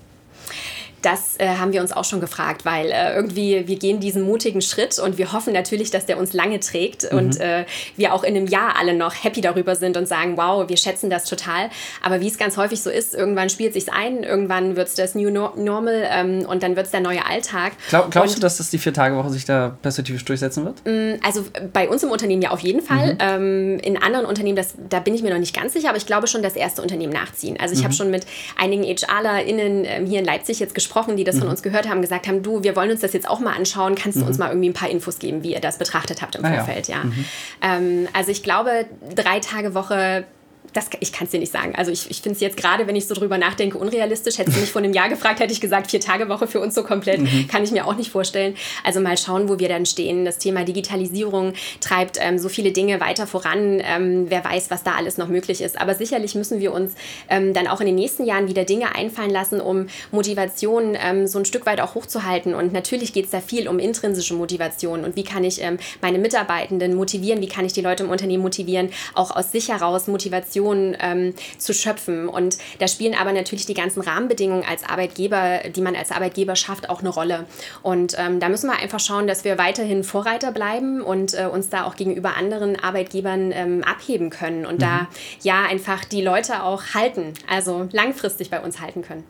Das 1.04 1.36
äh, 1.38 1.46
haben 1.46 1.72
wir 1.74 1.82
uns 1.82 1.92
auch 1.92 2.04
schon 2.04 2.20
gefragt, 2.20 2.64
weil 2.64 2.86
äh, 2.90 3.14
irgendwie 3.14 3.68
wir 3.68 3.76
gehen 3.76 4.00
diesen 4.00 4.22
mutigen 4.22 4.62
Schritt 4.62 4.98
und 4.98 5.18
wir 5.18 5.32
hoffen 5.32 5.52
natürlich, 5.52 5.90
dass 5.90 6.06
der 6.06 6.18
uns 6.18 6.32
lange 6.32 6.60
trägt 6.60 7.12
mhm. 7.12 7.18
und 7.18 7.40
äh, 7.40 7.66
wir 7.96 8.14
auch 8.14 8.24
in 8.24 8.34
einem 8.34 8.46
Jahr 8.46 8.76
alle 8.78 8.94
noch 8.94 9.12
happy 9.12 9.42
darüber 9.42 9.76
sind 9.76 9.98
und 9.98 10.08
sagen, 10.08 10.38
wow, 10.38 10.66
wir 10.66 10.78
schätzen 10.78 11.10
das 11.10 11.26
total. 11.26 11.68
Aber 12.02 12.22
wie 12.22 12.28
es 12.28 12.38
ganz 12.38 12.56
häufig 12.56 12.80
so 12.80 12.88
ist, 12.88 13.14
irgendwann 13.14 13.50
spielt 13.50 13.74
sich 13.74 13.92
ein, 13.92 14.22
irgendwann 14.22 14.76
wird 14.76 14.88
es 14.88 14.94
das 14.94 15.14
New 15.14 15.28
Normal 15.30 16.08
ähm, 16.10 16.46
und 16.48 16.62
dann 16.62 16.74
wird 16.74 16.86
es 16.86 16.92
der 16.92 17.00
neue 17.00 17.26
Alltag. 17.26 17.72
Glaub, 17.90 18.10
glaubst 18.10 18.36
und, 18.36 18.38
du, 18.38 18.40
dass 18.40 18.56
das 18.56 18.70
die 18.70 18.78
Vier-Tage-Woche 18.78 19.28
sich 19.28 19.44
da 19.44 19.76
perspektivisch 19.82 20.24
durchsetzen 20.24 20.64
wird? 20.64 20.86
Mm, 20.86 21.20
also 21.22 21.44
bei 21.72 21.86
uns 21.86 22.02
im 22.02 22.10
Unternehmen 22.10 22.40
ja 22.40 22.50
auf 22.50 22.60
jeden 22.60 22.80
Fall. 22.80 23.14
Mhm. 23.14 23.18
Ähm, 23.20 23.78
in 23.80 24.02
anderen 24.02 24.24
Unternehmen, 24.24 24.56
das, 24.56 24.74
da 24.88 25.00
bin 25.00 25.14
ich 25.14 25.22
mir 25.22 25.30
noch 25.30 25.38
nicht 25.38 25.54
ganz 25.54 25.74
sicher, 25.74 25.90
aber 25.90 25.98
ich 25.98 26.06
glaube 26.06 26.28
schon, 26.28 26.42
dass 26.42 26.56
erste 26.56 26.80
Unternehmen 26.80 27.12
nachziehen. 27.12 27.58
Also 27.60 27.74
ich 27.74 27.80
mhm. 27.80 27.84
habe 27.84 27.94
schon 27.94 28.10
mit 28.10 28.24
einigen 28.56 28.84
HRlerInnen 28.84 29.84
ähm, 29.84 30.06
hier 30.06 30.20
in 30.20 30.24
Leipzig 30.24 30.60
jetzt 30.60 30.74
gesprochen, 30.74 30.93
gesprochen, 30.94 31.16
die 31.16 31.24
das 31.24 31.36
mhm. 31.36 31.40
von 31.40 31.48
uns 31.48 31.62
gehört 31.62 31.88
haben, 31.88 32.00
gesagt 32.02 32.28
haben, 32.28 32.42
du, 32.42 32.62
wir 32.62 32.76
wollen 32.76 32.90
uns 32.90 33.00
das 33.00 33.12
jetzt 33.12 33.28
auch 33.28 33.40
mal 33.40 33.54
anschauen, 33.54 33.94
kannst 33.94 34.18
du 34.18 34.22
mhm. 34.22 34.28
uns 34.28 34.38
mal 34.38 34.48
irgendwie 34.48 34.68
ein 34.68 34.74
paar 34.74 34.88
Infos 34.88 35.18
geben, 35.18 35.42
wie 35.42 35.52
ihr 35.52 35.60
das 35.60 35.78
betrachtet 35.78 36.22
habt 36.22 36.36
im 36.36 36.44
ah, 36.44 36.54
Vorfeld, 36.54 36.88
ja. 36.88 36.98
ja. 36.98 37.04
Mhm. 37.04 37.24
Ähm, 37.62 38.08
also 38.12 38.30
ich 38.30 38.42
glaube, 38.42 38.86
drei 39.14 39.40
Tage 39.40 39.74
Woche 39.74 40.24
das, 40.72 40.88
ich 41.00 41.12
kann 41.12 41.26
es 41.26 41.30
dir 41.30 41.38
nicht 41.38 41.52
sagen. 41.52 41.74
Also 41.76 41.92
ich, 41.92 42.10
ich 42.10 42.20
finde 42.20 42.34
es 42.34 42.40
jetzt 42.40 42.56
gerade, 42.56 42.86
wenn 42.86 42.96
ich 42.96 43.06
so 43.06 43.14
drüber 43.14 43.38
nachdenke, 43.38 43.78
unrealistisch. 43.78 44.38
Hätte 44.38 44.50
du 44.50 44.58
mich 44.58 44.72
vor 44.72 44.82
einem 44.82 44.92
Jahr 44.92 45.08
gefragt, 45.08 45.40
hätte 45.40 45.52
ich 45.52 45.60
gesagt, 45.60 45.90
vier 45.90 46.00
Tage 46.00 46.28
Woche 46.28 46.46
für 46.46 46.60
uns 46.60 46.74
so 46.74 46.82
komplett, 46.82 47.20
mhm. 47.20 47.46
kann 47.48 47.62
ich 47.62 47.70
mir 47.70 47.86
auch 47.86 47.96
nicht 47.96 48.10
vorstellen. 48.10 48.56
Also 48.82 49.00
mal 49.00 49.16
schauen, 49.16 49.48
wo 49.48 49.58
wir 49.58 49.68
dann 49.68 49.86
stehen. 49.86 50.24
Das 50.24 50.38
Thema 50.38 50.64
Digitalisierung 50.64 51.52
treibt 51.80 52.18
ähm, 52.20 52.38
so 52.38 52.48
viele 52.48 52.72
Dinge 52.72 53.00
weiter 53.00 53.26
voran. 53.26 53.80
Ähm, 53.84 54.26
wer 54.28 54.44
weiß, 54.44 54.70
was 54.70 54.82
da 54.82 54.94
alles 54.96 55.18
noch 55.18 55.28
möglich 55.28 55.60
ist. 55.60 55.80
Aber 55.80 55.94
sicherlich 55.94 56.34
müssen 56.34 56.60
wir 56.60 56.72
uns 56.72 56.92
ähm, 57.28 57.52
dann 57.52 57.68
auch 57.68 57.80
in 57.80 57.86
den 57.86 57.94
nächsten 57.94 58.24
Jahren 58.24 58.48
wieder 58.48 58.64
Dinge 58.64 58.94
einfallen 58.94 59.30
lassen, 59.30 59.60
um 59.60 59.86
Motivation 60.10 60.96
ähm, 61.00 61.26
so 61.26 61.38
ein 61.38 61.44
Stück 61.44 61.66
weit 61.66 61.80
auch 61.80 61.94
hochzuhalten. 61.94 62.54
Und 62.54 62.72
natürlich 62.72 63.12
geht 63.12 63.26
es 63.26 63.30
da 63.30 63.40
viel 63.40 63.68
um 63.68 63.78
intrinsische 63.78 64.34
Motivation. 64.34 65.04
Und 65.04 65.14
wie 65.14 65.24
kann 65.24 65.44
ich 65.44 65.62
ähm, 65.62 65.78
meine 66.00 66.18
Mitarbeitenden 66.18 66.94
motivieren? 66.94 67.40
Wie 67.40 67.48
kann 67.48 67.64
ich 67.64 67.72
die 67.72 67.82
Leute 67.82 68.02
im 68.02 68.10
Unternehmen 68.10 68.42
motivieren? 68.42 68.88
Auch 69.14 69.30
aus 69.30 69.52
sich 69.52 69.68
heraus 69.68 70.08
Motivation 70.08 70.53
Motivation 70.60 70.96
ähm, 71.00 71.34
zu 71.58 71.72
schöpfen. 71.72 72.28
Und 72.28 72.58
da 72.78 72.88
spielen 72.88 73.14
aber 73.14 73.32
natürlich 73.32 73.66
die 73.66 73.74
ganzen 73.74 74.00
Rahmenbedingungen 74.00 74.64
als 74.68 74.84
Arbeitgeber, 74.84 75.60
die 75.74 75.80
man 75.80 75.96
als 75.96 76.10
Arbeitgeber 76.10 76.56
schafft, 76.56 76.88
auch 76.90 77.00
eine 77.00 77.08
Rolle. 77.08 77.46
Und 77.82 78.16
ähm, 78.18 78.40
da 78.40 78.48
müssen 78.48 78.68
wir 78.68 78.78
einfach 78.78 79.00
schauen, 79.00 79.26
dass 79.26 79.44
wir 79.44 79.58
weiterhin 79.58 80.04
Vorreiter 80.04 80.52
bleiben 80.52 81.00
und 81.00 81.34
äh, 81.34 81.46
uns 81.46 81.68
da 81.68 81.84
auch 81.84 81.96
gegenüber 81.96 82.36
anderen 82.36 82.78
Arbeitgebern 82.80 83.52
ähm, 83.52 83.84
abheben 83.84 84.30
können 84.30 84.66
und 84.66 84.76
mhm. 84.76 84.80
da 84.80 85.08
ja 85.42 85.64
einfach 85.64 86.04
die 86.04 86.22
Leute 86.22 86.62
auch 86.62 86.82
halten, 86.94 87.32
also 87.48 87.88
langfristig 87.92 88.50
bei 88.50 88.60
uns 88.60 88.80
halten 88.80 89.02
können. 89.02 89.24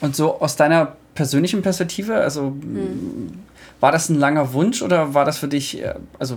Und 0.00 0.14
so 0.14 0.40
aus 0.40 0.56
deiner 0.56 0.96
persönlichen 1.14 1.62
Perspektive, 1.62 2.16
also 2.16 2.50
mhm. 2.50 3.44
war 3.80 3.92
das 3.92 4.08
ein 4.08 4.18
langer 4.18 4.52
Wunsch 4.52 4.82
oder 4.82 5.14
war 5.14 5.24
das 5.24 5.38
für 5.38 5.48
dich, 5.48 5.82
äh, 5.82 5.94
also 6.18 6.36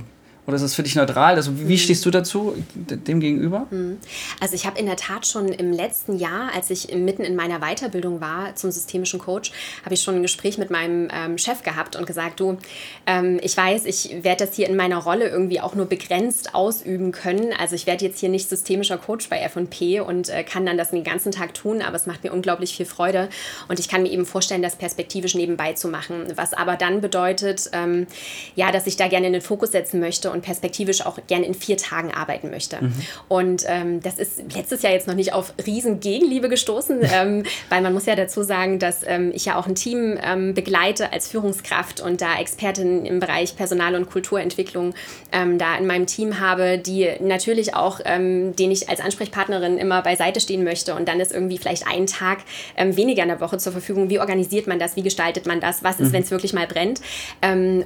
oder 0.50 0.56
ist 0.56 0.64
es 0.64 0.74
für 0.74 0.82
dich 0.82 0.96
neutral? 0.96 1.36
Also 1.36 1.60
wie 1.60 1.74
mhm. 1.74 1.78
stehst 1.78 2.04
du 2.08 2.10
dazu, 2.10 2.56
dem 2.74 3.20
gegenüber? 3.20 3.68
Mhm. 3.70 4.00
Also 4.40 4.56
ich 4.56 4.66
habe 4.66 4.80
in 4.80 4.88
der 4.88 4.96
Tat 4.96 5.28
schon 5.28 5.50
im 5.50 5.72
letzten 5.72 6.18
Jahr, 6.18 6.52
als 6.56 6.72
ich 6.72 6.92
mitten 6.96 7.22
in 7.22 7.36
meiner 7.36 7.60
Weiterbildung 7.60 8.20
war 8.20 8.56
zum 8.56 8.72
systemischen 8.72 9.20
Coach, 9.20 9.52
habe 9.86 9.94
ich 9.94 10.02
schon 10.02 10.16
ein 10.16 10.22
Gespräch 10.24 10.58
mit 10.58 10.72
meinem 10.72 11.08
ähm, 11.14 11.38
Chef 11.38 11.62
gehabt 11.62 11.96
und 11.96 12.08
gesagt, 12.08 12.40
du, 12.40 12.58
ähm, 13.06 13.40
ich 13.44 13.56
weiß, 13.56 13.86
ich 13.86 14.24
werde 14.24 14.48
das 14.48 14.56
hier 14.56 14.68
in 14.68 14.76
meiner 14.76 14.98
Rolle 14.98 15.30
irgendwie 15.30 15.62
auch 15.62 15.76
nur 15.76 15.86
begrenzt 15.86 16.56
ausüben 16.56 17.12
können. 17.12 17.54
Also 17.58 17.76
ich 17.76 17.86
werde 17.86 18.04
jetzt 18.04 18.20
hier 18.20 18.30
nicht 18.30 18.50
systemischer 18.50 18.98
Coach 18.98 19.30
bei 19.30 19.40
F&P 19.42 20.00
und 20.00 20.30
äh, 20.30 20.44
kann 20.44 20.66
dann 20.66 20.80
das 20.80 20.90
den 20.90 21.04
ganzen 21.04 21.32
Tag 21.32 21.54
tun, 21.54 21.84
aber 21.84 21.96
es 21.96 22.08
macht 22.08 22.24
mir 22.24 22.34
unglaublich 22.34 22.76
viel 22.76 22.88
Freude 22.88 23.30
und 23.68 23.80
ich 23.80 23.88
kann 23.88 24.02
mir 24.02 24.10
eben 24.10 24.26
vorstellen, 24.26 24.64
das 24.64 24.78
perspektivisch 24.78 25.36
nebenbei 25.36 25.74
zu 25.74 25.90
machen. 25.90 26.24
Was 26.36 26.54
aber 26.54 26.76
dann 26.76 27.02
bedeutet, 27.02 27.70
ähm, 27.74 28.08
ja, 28.56 28.72
dass 28.72 28.88
ich 28.88 28.98
da 28.98 29.08
gerne 29.08 29.28
in 29.28 29.34
den 29.34 29.44
Fokus 29.44 29.72
setzen 29.72 30.00
möchte 30.00 30.32
und 30.32 30.39
und 30.40 30.46
perspektivisch 30.46 31.06
auch 31.06 31.20
gerne 31.28 31.46
in 31.46 31.54
vier 31.54 31.78
Tagen 31.78 32.14
arbeiten 32.14 32.50
möchte. 32.50 32.82
Mhm. 32.82 32.94
Und 33.28 33.64
ähm, 33.68 34.02
das 34.02 34.18
ist 34.18 34.54
letztes 34.56 34.82
Jahr 34.82 34.94
jetzt 34.94 35.08
noch 35.08 35.16
nicht 35.16 35.34
auf 35.34 35.54
riesen 35.66 36.00
Gegenliebe 36.00 36.50
gestoßen, 36.50 37.02
ähm, 37.14 37.44
weil 37.70 37.82
man 37.82 37.94
muss 37.94 38.06
ja 38.06 38.16
dazu 38.16 38.44
sagen, 38.44 38.80
dass 38.80 39.02
ähm, 39.06 39.32
ich 39.34 39.46
ja 39.46 39.58
auch 39.58 39.68
ein 39.68 39.76
Team 39.76 40.18
ähm, 40.24 40.54
begleite 40.54 41.12
als 41.12 41.28
Führungskraft 41.28 42.00
und 42.02 42.22
da 42.22 42.40
Expertin 42.40 43.06
im 43.06 43.20
Bereich 43.20 43.56
Personal- 43.56 43.96
und 43.96 44.10
Kulturentwicklung 44.10 44.94
ähm, 45.32 45.58
da 45.58 45.78
in 45.78 45.86
meinem 45.86 46.06
Team 46.06 46.40
habe, 46.40 46.78
die 46.78 47.10
natürlich 47.20 47.76
auch, 47.76 48.00
ähm, 48.06 48.56
den 48.56 48.72
ich 48.72 48.90
als 48.90 49.02
Ansprechpartnerin 49.02 49.78
immer 49.78 50.02
beiseite 50.02 50.40
stehen 50.40 50.64
möchte. 50.64 50.96
Und 50.96 51.08
dann 51.08 51.20
ist 51.20 51.34
irgendwie 51.34 51.58
vielleicht 51.58 51.88
ein 51.88 52.08
Tag 52.08 52.40
weniger 52.78 53.24
in 53.24 53.30
der 53.30 53.42
Woche 53.42 53.58
zur 53.58 53.72
Verfügung. 53.72 54.10
Wie 54.10 54.20
organisiert 54.20 54.68
man 54.68 54.80
das? 54.80 54.96
Wie 54.96 55.02
gestaltet 55.02 55.46
man 55.46 55.60
das? 55.60 55.84
Was 55.84 56.00
ist, 56.00 56.10
mhm. 56.10 56.14
wenn 56.14 56.24
es 56.24 56.32
wirklich 56.32 56.54
mal 56.54 56.68
brennt? 56.68 57.02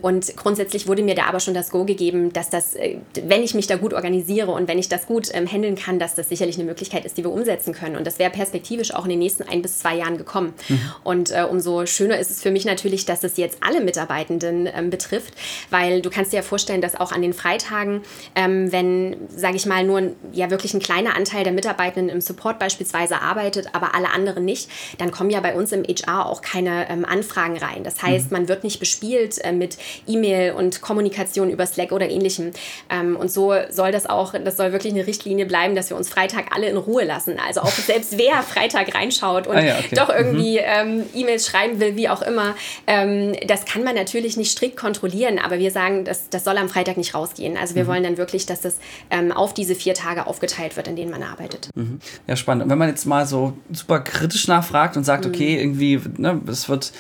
und 0.01 0.35
grundsätzlich 0.35 0.87
wurde 0.87 1.03
mir 1.03 1.15
da 1.15 1.25
aber 1.25 1.39
schon 1.39 1.53
das 1.53 1.71
Go 1.71 1.85
gegeben, 1.85 2.33
dass 2.33 2.42
das, 2.49 2.75
äh, 2.75 2.97
wenn 3.23 3.43
ich 3.43 3.53
mich 3.53 3.67
da 3.67 3.75
gut 3.75 3.93
organisiere 3.93 4.51
und 4.51 4.67
wenn 4.67 4.79
ich 4.79 4.89
das 4.89 5.05
gut 5.05 5.29
ähm, 5.33 5.47
handeln 5.51 5.75
kann, 5.75 5.99
dass 5.99 6.15
das 6.15 6.29
sicherlich 6.29 6.55
eine 6.55 6.65
Möglichkeit 6.65 7.05
ist, 7.05 7.17
die 7.17 7.23
wir 7.23 7.31
umsetzen 7.31 7.73
können. 7.73 7.95
Und 7.95 8.05
das 8.05 8.19
wäre 8.19 8.31
perspektivisch 8.31 8.93
auch 8.93 9.03
in 9.03 9.11
den 9.11 9.19
nächsten 9.19 9.43
ein 9.43 9.61
bis 9.61 9.79
zwei 9.79 9.95
Jahren 9.95 10.17
gekommen. 10.17 10.53
Mhm. 10.69 10.79
Und 11.03 11.31
äh, 11.31 11.45
umso 11.49 11.85
schöner 11.85 12.19
ist 12.19 12.31
es 12.31 12.41
für 12.41 12.51
mich 12.51 12.65
natürlich, 12.65 13.05
dass 13.05 13.23
es 13.23 13.37
jetzt 13.37 13.57
alle 13.61 13.81
Mitarbeitenden 13.81 14.67
ähm, 14.73 14.89
betrifft, 14.89 15.33
weil 15.69 16.01
du 16.01 16.09
kannst 16.09 16.33
dir 16.33 16.37
ja 16.37 16.43
vorstellen, 16.43 16.81
dass 16.81 16.99
auch 16.99 17.11
an 17.11 17.21
den 17.21 17.33
Freitagen, 17.33 18.01
ähm, 18.35 18.71
wenn, 18.71 19.15
sage 19.29 19.55
ich 19.55 19.65
mal, 19.65 19.83
nur 19.83 20.13
ja 20.31 20.49
wirklich 20.49 20.73
ein 20.73 20.79
kleiner 20.79 21.15
Anteil 21.15 21.43
der 21.43 21.53
Mitarbeitenden 21.53 22.09
im 22.09 22.21
Support 22.21 22.59
beispielsweise 22.59 23.21
arbeitet, 23.21 23.67
aber 23.73 23.95
alle 23.95 24.11
anderen 24.11 24.45
nicht, 24.45 24.69
dann 24.97 25.11
kommen 25.11 25.29
ja 25.29 25.39
bei 25.39 25.55
uns 25.55 25.71
im 25.71 25.83
HR 25.83 26.25
auch 26.25 26.41
keine 26.41 26.89
ähm, 26.89 27.05
Anfragen 27.05 27.57
rein. 27.57 27.83
Das 27.83 28.01
heißt, 28.01 28.31
mhm. 28.31 28.37
man 28.37 28.47
wird 28.47 28.63
nicht 28.63 28.79
bespielt 28.79 29.43
äh, 29.43 29.51
mit 29.51 29.77
E-Mail 30.07 30.53
und 30.53 30.81
Kommunikation 30.81 31.49
über 31.49 31.65
Slack 31.65 31.91
oder 31.91 32.09
ähnlichem 32.09 32.32
ähnlichem. 32.39 32.51
Ähm, 32.89 33.15
und 33.15 33.31
so 33.31 33.53
soll 33.69 33.91
das 33.91 34.05
auch, 34.05 34.33
das 34.33 34.57
soll 34.57 34.71
wirklich 34.71 34.93
eine 34.93 35.07
Richtlinie 35.07 35.45
bleiben, 35.45 35.75
dass 35.75 35.89
wir 35.89 35.97
uns 35.97 36.09
Freitag 36.09 36.55
alle 36.55 36.67
in 36.67 36.77
Ruhe 36.77 37.03
lassen. 37.03 37.39
Also 37.45 37.61
auch 37.61 37.71
selbst 37.71 38.17
wer 38.17 38.41
Freitag 38.43 38.93
reinschaut 38.95 39.47
und 39.47 39.55
ah 39.55 39.63
ja, 39.63 39.75
okay. 39.77 39.95
doch 39.95 40.09
irgendwie 40.09 40.59
mhm. 40.59 40.65
ähm, 40.65 41.03
E-Mails 41.13 41.47
schreiben 41.47 41.79
will, 41.79 41.95
wie 41.95 42.09
auch 42.09 42.21
immer, 42.21 42.55
ähm, 42.87 43.35
das 43.47 43.65
kann 43.65 43.83
man 43.83 43.95
natürlich 43.95 44.37
nicht 44.37 44.51
strikt 44.51 44.77
kontrollieren, 44.77 45.39
aber 45.39 45.59
wir 45.59 45.71
sagen, 45.71 46.05
das, 46.05 46.29
das 46.29 46.43
soll 46.43 46.57
am 46.57 46.69
Freitag 46.69 46.97
nicht 46.97 47.13
rausgehen. 47.13 47.57
Also 47.57 47.75
wir 47.75 47.83
mhm. 47.83 47.87
wollen 47.87 48.03
dann 48.03 48.17
wirklich, 48.17 48.45
dass 48.45 48.61
das 48.61 48.77
ähm, 49.09 49.31
auf 49.31 49.53
diese 49.53 49.75
vier 49.75 49.93
Tage 49.93 50.27
aufgeteilt 50.27 50.75
wird, 50.75 50.87
in 50.87 50.95
denen 50.95 51.11
man 51.11 51.23
arbeitet. 51.23 51.69
Mhm. 51.75 51.99
Ja, 52.27 52.35
spannend. 52.35 52.63
Und 52.63 52.69
wenn 52.69 52.77
man 52.77 52.89
jetzt 52.89 53.05
mal 53.05 53.25
so 53.25 53.53
super 53.71 53.99
kritisch 53.99 54.47
nachfragt 54.47 54.97
und 54.97 55.03
sagt, 55.03 55.25
mhm. 55.25 55.31
okay, 55.31 55.59
irgendwie, 55.59 55.99
ne, 56.17 56.41
es 56.47 56.69
wird 56.69 56.91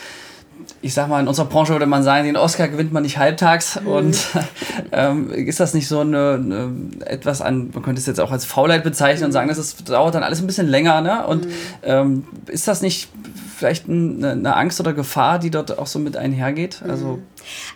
ich 0.81 0.93
sag 0.93 1.07
mal, 1.07 1.21
in 1.21 1.27
unserer 1.27 1.45
Branche 1.45 1.71
würde 1.71 1.85
man 1.85 2.03
sagen, 2.03 2.25
den 2.25 2.37
Oscar 2.37 2.67
gewinnt 2.67 2.91
man 2.91 3.03
nicht 3.03 3.17
halbtags. 3.17 3.79
Mhm. 3.79 3.87
Und 3.87 4.27
ähm, 4.91 5.31
ist 5.31 5.59
das 5.59 5.73
nicht 5.73 5.87
so 5.87 5.99
eine, 5.99 6.33
eine, 6.33 6.71
etwas 7.05 7.41
an, 7.41 7.69
man 7.73 7.83
könnte 7.83 7.99
es 7.99 8.05
jetzt 8.05 8.19
auch 8.19 8.31
als 8.31 8.45
Faulheit 8.45 8.83
bezeichnen 8.83 9.21
mhm. 9.21 9.25
und 9.27 9.31
sagen, 9.31 9.47
das 9.49 9.57
ist, 9.57 9.89
dauert 9.89 10.15
dann 10.15 10.23
alles 10.23 10.41
ein 10.41 10.47
bisschen 10.47 10.67
länger. 10.67 11.01
Ne? 11.01 11.25
Und 11.25 11.45
mhm. 11.45 11.51
ähm, 11.83 12.23
ist 12.47 12.67
das 12.67 12.81
nicht 12.81 13.09
vielleicht 13.57 13.87
eine, 13.87 14.31
eine, 14.31 14.55
Angst 14.57 14.79
oder 14.79 14.93
Gefahr, 14.93 15.39
die 15.39 15.49
dort 15.49 15.77
auch 15.77 15.87
so 15.87 15.99
mit 15.99 16.17
einhergeht? 16.17 16.81
Also, 16.87 17.05
mhm. 17.05 17.23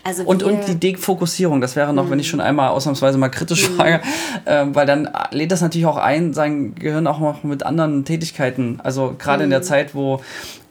also 0.04 0.24
und, 0.24 0.44
und 0.44 0.68
die 0.68 0.76
Defokussierung, 0.76 1.62
das 1.62 1.76
wäre 1.76 1.94
noch, 1.94 2.10
wenn 2.10 2.20
ich 2.20 2.28
mhm. 2.28 2.32
schon 2.32 2.42
einmal 2.42 2.70
ausnahmsweise 2.70 3.18
mal 3.18 3.30
kritisch 3.30 3.70
mhm. 3.70 3.76
frage, 3.76 4.02
äh, 4.46 4.66
weil 4.74 4.86
dann 4.86 5.10
lädt 5.32 5.52
das 5.52 5.62
natürlich 5.62 5.86
auch 5.86 5.98
ein, 5.98 6.34
sein 6.34 6.76
Gehirn 6.76 7.08
auch 7.08 7.20
noch 7.20 7.44
mit 7.44 7.64
anderen 7.64 8.04
Tätigkeiten. 8.04 8.80
Also 8.84 9.16
gerade 9.18 9.46
in 9.46 9.50
der 9.50 9.62
Zeit, 9.62 9.96
wo 9.96 10.22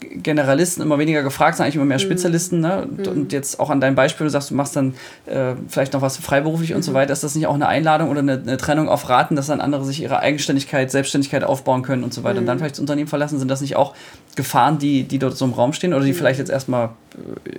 Generalisten 0.01 0.83
immer 0.83 0.99
weniger 0.99 1.23
gefragt 1.23 1.57
sind, 1.57 1.65
eigentlich 1.65 1.77
immer 1.77 1.85
mehr 1.85 1.99
mhm. 1.99 2.03
Spezialisten. 2.03 2.61
Ne? 2.61 2.83
Und, 2.83 2.99
mhm. 2.99 3.13
und, 3.13 3.33
jetzt 3.33 3.59
auch 3.59 3.71
an 3.71 3.81
deinem 3.81 3.95
Beispiel, 3.95 4.27
du 4.27 4.31
sagst, 4.31 4.51
du 4.51 4.55
machst 4.55 4.77
dann 4.77 4.95
äh, 5.27 5.55
vielleicht 5.69 5.93
noch 5.93 6.03
was 6.03 6.17
freiberuflich 6.19 6.71
mhm. 6.71 6.77
und 6.77 6.83
so 6.83 6.91
mhm. 6.91 6.97
weiter. 6.97 7.13
Ist 7.13 7.25
das 7.25 7.35
nicht 7.35 7.47
auch 7.47 7.55
eine 7.55 7.69
Einladung 7.69 8.11
oder 8.11 8.21
eine, 8.21 8.33
eine, 8.33 8.57
Trennung 8.57 8.89
auf 8.89 9.09
Raten, 9.09 9.37
dass 9.37 9.47
dann 9.47 9.61
andere 9.61 9.85
sich 9.85 10.03
ihre 10.03 10.21
Eigenständigkeit, 10.21 10.91
Selbstständigkeit 10.91 11.45
aufbauen 11.45 11.83
können 11.83 12.05
und 12.05 12.13
so 12.13 12.25
weiter 12.25 12.39
und 12.39 12.47
dann 12.47 12.57
mhm. 12.57 12.61
vielleicht 12.61 12.75
das 12.75 12.81
Unternehmen 12.81 13.09
verlassen? 13.09 13.39
Sind 13.39 13.51
das 13.51 13.61
nicht 13.61 13.77
auch 13.77 13.95
Gefahren, 14.35 14.79
die, 14.79 15.05
die 15.05 15.19
dort 15.19 15.37
so 15.37 15.45
im 15.45 15.53
Raum 15.53 15.73
stehen 15.73 15.95
oder 15.95 16.05
die 16.05 16.13
mhm. 16.13 16.17
vielleicht 16.17 16.39
jetzt 16.39 16.51
erstmal 16.51 16.91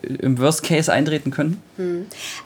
äh, 0.03 0.13
im 0.13 0.37
Worst 0.39 0.63
Case 0.63 0.91
eintreten 0.93 1.31
können? 1.31 1.61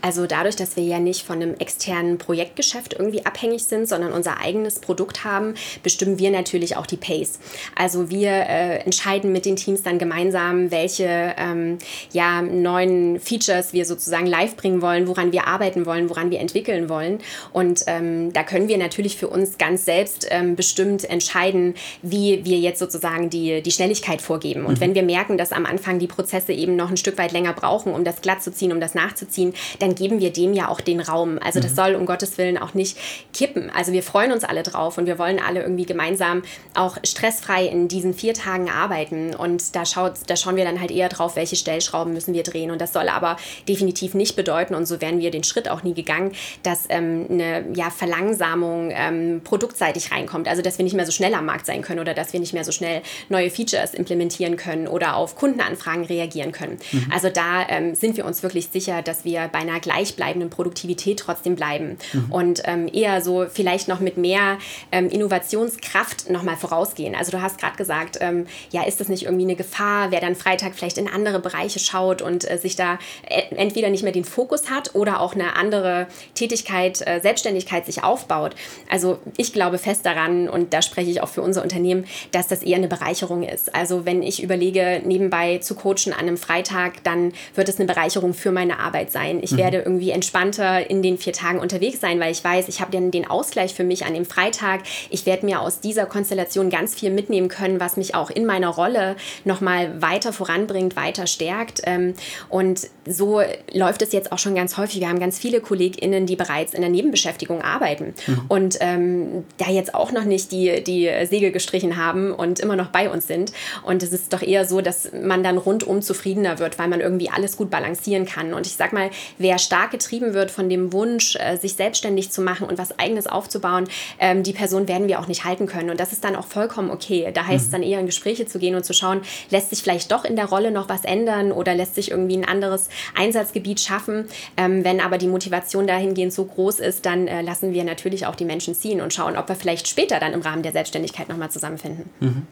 Also 0.02 0.26
dadurch, 0.26 0.56
dass 0.56 0.76
wir 0.76 0.84
ja 0.84 1.00
nicht 1.00 1.24
von 1.26 1.42
einem 1.42 1.56
externen 1.56 2.18
Projektgeschäft 2.18 2.94
irgendwie 2.94 3.26
abhängig 3.26 3.66
sind, 3.66 3.88
sondern 3.88 4.14
unser 4.14 4.40
eigenes 4.40 4.80
Produkt 4.80 5.24
haben, 5.24 5.54
bestimmen 5.84 6.18
wir 6.20 6.32
natürlich 6.32 6.78
auch 6.78 6.86
die 6.86 6.98
Pace. 6.98 7.40
Also 7.76 8.10
wir 8.10 8.32
äh, 8.32 8.78
entscheiden 8.80 9.32
mit 9.32 9.46
den 9.46 9.56
Teams 9.56 9.81
dann 9.84 10.00
gemeinsam, 10.00 10.72
welche 10.72 11.36
ähm, 11.38 11.78
ja, 12.12 12.42
neuen 12.42 13.20
Features 13.20 13.74
wir 13.74 13.86
sozusagen 13.86 14.26
live 14.26 14.56
bringen 14.56 14.82
wollen, 14.82 15.08
woran 15.08 15.32
wir 15.32 15.48
arbeiten 15.48 15.86
wollen, 15.86 16.10
woran 16.10 16.32
wir 16.32 16.40
entwickeln 16.40 16.90
wollen. 16.90 17.20
Und 17.54 17.84
ähm, 17.88 18.34
da 18.34 18.44
können 18.44 18.68
wir 18.68 18.78
natürlich 18.78 19.18
für 19.18 19.28
uns 19.28 19.58
ganz 19.58 19.86
selbst 19.86 20.28
ähm, 20.30 20.56
bestimmt 20.56 21.10
entscheiden, 21.10 21.76
wie 22.02 22.44
wir 22.44 22.58
jetzt 22.60 22.80
sozusagen 22.80 23.30
die, 23.30 23.62
die 23.62 23.72
Schnelligkeit 23.72 24.22
vorgeben. 24.22 24.66
Und 24.66 24.76
mhm. 24.76 24.82
wenn 24.82 24.96
wir 24.96 25.04
merken, 25.04 25.38
dass 25.38 25.52
am 25.52 25.66
Anfang 25.66 26.00
die 26.00 26.08
Prozesse 26.08 26.54
eben 26.54 26.76
noch 26.76 26.90
ein 26.90 26.98
Stück 26.98 27.18
weit 27.18 27.32
länger 27.32 27.54
brauchen, 27.54 27.94
um 27.94 28.04
das 28.04 28.22
glatt 28.22 28.44
zu 28.44 28.52
ziehen, 28.52 28.72
um 28.72 28.80
das 28.80 28.96
nachzuziehen, 28.96 29.54
dann 29.80 29.96
geben 29.96 30.20
wir 30.20 30.32
dem 30.32 30.54
ja 30.54 30.68
auch 30.68 30.82
den 30.82 31.00
Raum. 31.00 31.40
Also 31.44 31.60
das 31.60 31.72
mhm. 31.72 31.76
soll 31.76 31.96
um 31.96 32.06
Gottes 32.06 32.38
Willen 32.38 32.58
auch 32.58 32.74
nicht 32.74 32.98
kippen. 33.34 33.70
Also 33.70 33.92
wir 33.92 34.04
freuen 34.04 34.32
uns 34.32 34.44
alle 34.44 34.64
drauf 34.64 34.98
und 34.98 35.06
wir 35.06 35.18
wollen 35.18 35.40
alle 35.40 35.62
irgendwie 35.62 35.86
gemeinsam 35.86 36.44
auch 36.74 36.98
stressfrei 37.04 37.66
in 37.66 37.88
diesen 37.88 38.14
vier 38.14 38.34
Tagen 38.34 38.70
arbeiten. 38.70 39.36
Und 39.36 39.71
da, 39.72 39.86
schaut, 39.86 40.14
da 40.28 40.36
schauen 40.36 40.56
wir 40.56 40.66
dann 40.66 40.80
halt 40.80 40.92
eher 40.92 41.10
drauf, 41.10 41.36
welche 41.36 41.56
Stellschrauben 41.56 42.14
müssen 42.14 42.34
wir 42.34 42.44
drehen. 42.44 42.72
Und 42.72 42.82
das 42.82 42.94
soll 42.94 43.10
aber 43.10 43.38
definitiv 43.68 44.14
nicht 44.14 44.36
bedeuten, 44.36 44.76
und 44.76 44.86
so 44.86 45.02
wären 45.02 45.20
wir 45.20 45.32
den 45.32 45.44
Schritt 45.44 45.70
auch 45.70 45.84
nie 45.84 45.94
gegangen, 45.94 46.32
dass 46.64 46.86
ähm, 46.90 47.28
eine 47.30 47.66
ja, 47.74 47.90
Verlangsamung 47.90 48.92
ähm, 48.94 49.42
produktseitig 49.44 50.12
reinkommt. 50.12 50.48
Also 50.48 50.62
dass 50.62 50.78
wir 50.78 50.84
nicht 50.84 50.96
mehr 50.96 51.06
so 51.06 51.12
schnell 51.12 51.34
am 51.34 51.46
Markt 51.46 51.66
sein 51.66 51.82
können 51.82 52.00
oder 52.00 52.14
dass 52.14 52.34
wir 52.34 52.40
nicht 52.40 52.54
mehr 52.54 52.64
so 52.64 52.72
schnell 52.72 53.02
neue 53.30 53.50
Features 53.50 53.94
implementieren 53.94 54.58
können 54.58 54.88
oder 54.88 55.16
auf 55.16 55.36
Kundenanfragen 55.36 56.06
reagieren 56.06 56.52
können. 56.52 56.80
Mhm. 56.92 57.12
Also 57.14 57.30
da 57.30 57.68
ähm, 57.70 57.96
sind 57.96 58.18
wir 58.18 58.26
uns 58.26 58.44
wirklich 58.44 58.68
sicher, 58.68 59.02
dass 59.02 59.26
wir 59.26 59.50
bei 59.52 59.60
einer 59.60 59.80
gleichbleibenden 59.80 60.50
Produktivität 60.50 61.20
trotzdem 61.20 61.56
bleiben. 61.56 61.98
Mhm. 62.14 62.32
Und 62.32 62.62
ähm, 62.66 62.90
eher 62.92 63.22
so 63.22 63.46
vielleicht 63.52 63.88
noch 63.88 64.00
mit 64.00 64.18
mehr 64.18 64.58
ähm, 64.92 65.10
Innovationskraft 65.10 66.30
nochmal 66.30 66.58
vorausgehen. 66.58 67.16
Also 67.16 67.32
du 67.32 67.42
hast 67.42 67.60
gerade 67.60 67.78
gesagt, 67.78 68.18
ähm, 68.22 68.48
ja, 68.72 68.84
ist 68.84 69.00
das 69.00 69.08
nicht 69.08 69.24
irgendwie 69.24 69.44
eine 69.44 69.56
Gefahr, 69.62 70.10
wer 70.10 70.22
dann 70.22 70.36
Freitag 70.36 70.74
vielleicht 70.74 70.98
in 70.98 71.08
andere 71.08 71.40
Bereiche 71.40 71.78
schaut 71.78 72.24
und 72.24 72.50
äh, 72.50 72.58
sich 72.58 72.76
da 72.76 72.98
e-, 73.30 73.56
entweder 73.56 73.90
nicht 73.92 74.02
mehr 74.02 74.12
den 74.12 74.26
Fokus 74.26 74.72
hat 74.72 74.96
oder 74.96 75.22
auch 75.22 75.36
eine 75.36 75.56
andere 75.56 76.08
Tätigkeit, 76.34 77.06
äh, 77.06 77.20
Selbstständigkeit 77.20 77.86
sich 77.86 78.04
aufbaut. 78.04 78.56
Also 78.90 79.20
ich 79.38 79.54
glaube 79.54 79.78
fest 79.78 80.04
daran 80.06 80.50
und 80.50 80.74
da 80.74 80.82
spreche 80.82 81.12
ich 81.12 81.22
auch 81.22 81.30
für 81.30 81.44
unser 81.44 81.62
Unternehmen, 81.62 82.06
dass 82.32 82.48
das 82.48 82.64
eher 82.64 82.78
eine 82.78 82.88
Bereicherung 82.88 83.44
ist. 83.44 83.76
Also 83.76 84.04
wenn 84.06 84.24
ich 84.24 84.42
überlege, 84.42 85.02
nebenbei 85.06 85.60
zu 85.60 85.76
coachen 85.76 86.14
an 86.14 86.22
einem 86.22 86.38
Freitag, 86.38 87.04
dann 87.04 87.34
wird 87.54 87.70
es 87.70 87.78
eine 87.78 87.86
Bereicherung 87.86 88.34
für 88.34 88.52
meine 88.52 88.80
Arbeit 88.80 89.12
sein. 89.12 89.42
Ich 89.44 89.52
mhm. 89.52 89.58
werde 89.58 89.78
irgendwie 89.78 90.10
entspannter 90.10 90.90
in 90.90 91.04
den 91.04 91.20
vier 91.20 91.34
Tagen 91.34 91.60
unterwegs 91.60 92.00
sein, 92.00 92.20
weil 92.20 92.32
ich 92.32 92.44
weiß, 92.44 92.68
ich 92.68 92.82
habe 92.82 92.92
dann 92.92 93.12
den 93.12 93.30
Ausgleich 93.30 93.76
für 93.76 93.84
mich 93.84 94.06
an 94.06 94.16
dem 94.16 94.26
Freitag. 94.26 94.82
Ich 95.12 95.28
werde 95.28 95.46
mir 95.46 95.62
aus 95.62 95.82
dieser 95.82 96.08
Konstellation 96.08 96.72
ganz 96.72 96.96
viel 96.96 97.12
mitnehmen 97.12 97.48
können, 97.48 97.80
was 97.80 97.98
mich 97.98 98.16
auch 98.16 98.32
in 98.32 98.46
meiner 98.46 98.70
Rolle 98.70 99.16
nochmal 99.52 100.02
weiter 100.02 100.32
voranbringt, 100.32 100.96
weiter 100.96 101.28
stärkt. 101.28 101.82
Ähm, 101.84 102.14
und 102.50 102.88
so 103.06 103.42
läuft 103.74 104.02
es 104.02 104.14
jetzt 104.14 104.32
auch 104.32 104.40
schon 104.40 104.56
ganz 104.56 104.78
häufig. 104.78 105.02
Wir 105.02 105.10
haben 105.10 105.20
ganz 105.20 105.38
viele 105.38 105.60
KollegInnen, 105.60 106.26
die 106.26 106.36
bereits 106.36 106.74
in 106.74 106.82
der 106.82 106.90
Nebenbeschäftigung 106.90 107.62
arbeiten 107.62 108.14
mhm. 108.28 108.42
und 108.48 108.78
ähm, 108.80 109.44
da 109.58 109.70
jetzt 109.70 109.94
auch 109.94 110.12
noch 110.12 110.24
nicht 110.24 110.52
die, 110.52 110.84
die 110.84 111.10
Segel 111.30 111.52
gestrichen 111.52 111.98
haben 111.98 112.32
und 112.32 112.60
immer 112.60 112.76
noch 112.76 112.88
bei 112.88 113.10
uns 113.10 113.28
sind. 113.28 113.52
Und 113.84 114.04
es 114.04 114.14
ist 114.14 114.32
doch 114.32 114.42
eher 114.42 114.66
so, 114.66 114.82
dass 114.82 115.12
man 115.12 115.44
dann 115.44 115.58
rundum 115.58 116.02
zufriedener 116.02 116.60
wird, 116.60 116.80
weil 116.80 116.88
man 116.88 117.02
irgendwie 117.02 117.30
alles 117.30 117.58
gut 117.58 117.70
balancieren 117.70 118.26
kann. 118.26 118.54
Und 118.54 118.68
ich 118.68 118.74
sag 118.74 118.94
mal, 118.94 119.10
wer 119.38 119.58
stark 119.58 119.92
getrieben 119.92 120.34
wird 120.34 120.52
von 120.52 120.70
dem 120.70 120.94
Wunsch, 120.94 121.36
äh, 121.36 121.58
sich 121.58 121.74
selbstständig 121.74 122.32
zu 122.32 122.42
machen 122.42 122.68
und 122.68 122.78
was 122.78 122.98
Eigenes 123.00 123.28
aufzubauen, 123.28 123.88
ähm, 124.20 124.44
die 124.44 124.54
Person 124.54 124.88
werden 124.88 125.08
wir 125.08 125.20
auch 125.20 125.28
nicht 125.28 125.44
halten 125.44 125.66
können. 125.66 125.90
Und 125.90 126.00
das 126.00 126.14
ist 126.14 126.24
dann 126.24 126.36
auch 126.36 126.46
vollkommen 126.46 126.92
okay. 126.92 127.30
Da 127.34 127.46
heißt 127.46 127.66
mhm. 127.66 127.66
es 127.66 127.70
dann 127.72 127.84
eher 127.84 128.00
in 128.00 128.06
Gespräche 128.06 128.46
zu 128.46 128.60
gehen 128.60 128.76
und 128.76 128.86
zu 128.86 128.94
schauen, 128.94 129.22
lässt 129.50 129.70
sich 129.70 129.82
vielleicht 129.82 130.12
doch 130.12 130.26
in 130.26 130.36
der 130.36 130.46
Rolle 130.46 130.72
noch 130.72 130.90
was 130.90 131.04
ändern 131.04 131.52
oder 131.52 131.76
lässt 131.76 131.96
sich 131.96 132.12
irgendwie 132.12 132.38
ein 132.38 132.46
anderes 132.46 132.90
Einsatzgebiet 133.18 133.80
schaffen. 133.80 134.26
Ähm, 134.58 134.84
wenn 134.84 135.00
aber 135.00 135.18
die 135.18 135.28
Motivation 135.28 135.88
dahingehend 135.88 136.34
so 136.34 136.46
groß 136.46 136.80
ist, 136.80 137.06
dann 137.06 137.28
äh, 137.28 137.42
lassen 137.42 137.74
wir 137.74 137.84
natürlich 137.84 138.26
auch 138.26 138.36
die 138.36 138.46
Menschen 138.46 138.76
ziehen 138.76 139.02
und 139.02 139.14
schauen, 139.14 139.38
ob 139.38 139.50
wir 139.50 139.56
vielleicht 139.56 139.88
später 139.88 140.20
dann 140.20 140.34
im 140.34 140.42
Rahmen 140.42 140.64
der 140.64 140.72
Selbstständigkeit 140.72 141.30
nochmal 141.30 141.52
zusammenfinden. 141.52 142.10
Mhm. 142.20 142.44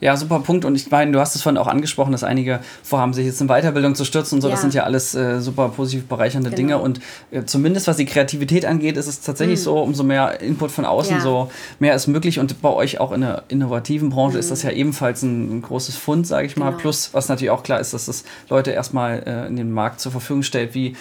Ja, 0.00 0.16
super 0.16 0.40
Punkt. 0.40 0.64
Und 0.64 0.76
ich 0.76 0.90
meine, 0.90 1.12
du 1.12 1.20
hast 1.20 1.34
es 1.34 1.42
vorhin 1.42 1.58
auch 1.58 1.66
angesprochen, 1.66 2.12
dass 2.12 2.24
einige 2.24 2.60
vorhaben, 2.82 3.12
sich 3.12 3.26
jetzt 3.26 3.40
in 3.40 3.48
Weiterbildung 3.48 3.94
zu 3.94 4.04
stürzen 4.04 4.36
und 4.36 4.42
so. 4.42 4.48
Ja. 4.48 4.52
Das 4.52 4.60
sind 4.60 4.74
ja 4.74 4.84
alles 4.84 5.14
äh, 5.14 5.40
super 5.40 5.70
positiv 5.70 6.06
bereichernde 6.06 6.50
genau. 6.50 6.56
Dinge. 6.56 6.78
Und 6.78 7.00
äh, 7.30 7.44
zumindest 7.44 7.88
was 7.88 7.96
die 7.96 8.06
Kreativität 8.06 8.64
angeht, 8.64 8.96
ist 8.96 9.06
es 9.06 9.20
tatsächlich 9.20 9.58
mhm. 9.60 9.64
so, 9.64 9.78
umso 9.80 10.04
mehr 10.04 10.40
Input 10.40 10.70
von 10.70 10.84
außen, 10.84 11.16
ja. 11.16 11.22
so 11.22 11.50
mehr 11.78 11.94
ist 11.94 12.06
möglich. 12.06 12.38
Und 12.38 12.62
bei 12.62 12.70
euch 12.70 13.00
auch 13.00 13.12
in 13.12 13.22
der 13.22 13.44
innovativen 13.48 14.10
Branche 14.10 14.34
mhm. 14.34 14.40
ist 14.40 14.50
das 14.50 14.62
ja 14.62 14.70
ebenfalls 14.70 15.22
ein, 15.22 15.58
ein 15.58 15.62
großes 15.62 15.96
Fund, 15.96 16.26
sage 16.28 16.46
ich 16.46 16.56
mal. 16.56 16.70
Genau. 16.70 16.80
Plus, 16.80 17.12
was 17.12 17.28
natürlich 17.28 17.50
auch 17.50 17.62
klar 17.62 17.80
ist, 17.80 17.94
dass 17.94 18.06
das 18.06 18.24
Leute 18.48 18.70
erstmal 18.70 19.22
äh, 19.26 19.46
in 19.46 19.56
den 19.56 19.72
Markt 19.72 20.00
zur 20.00 20.12
Verfügung 20.12 20.42
stellt, 20.42 20.74
wie 20.74 20.96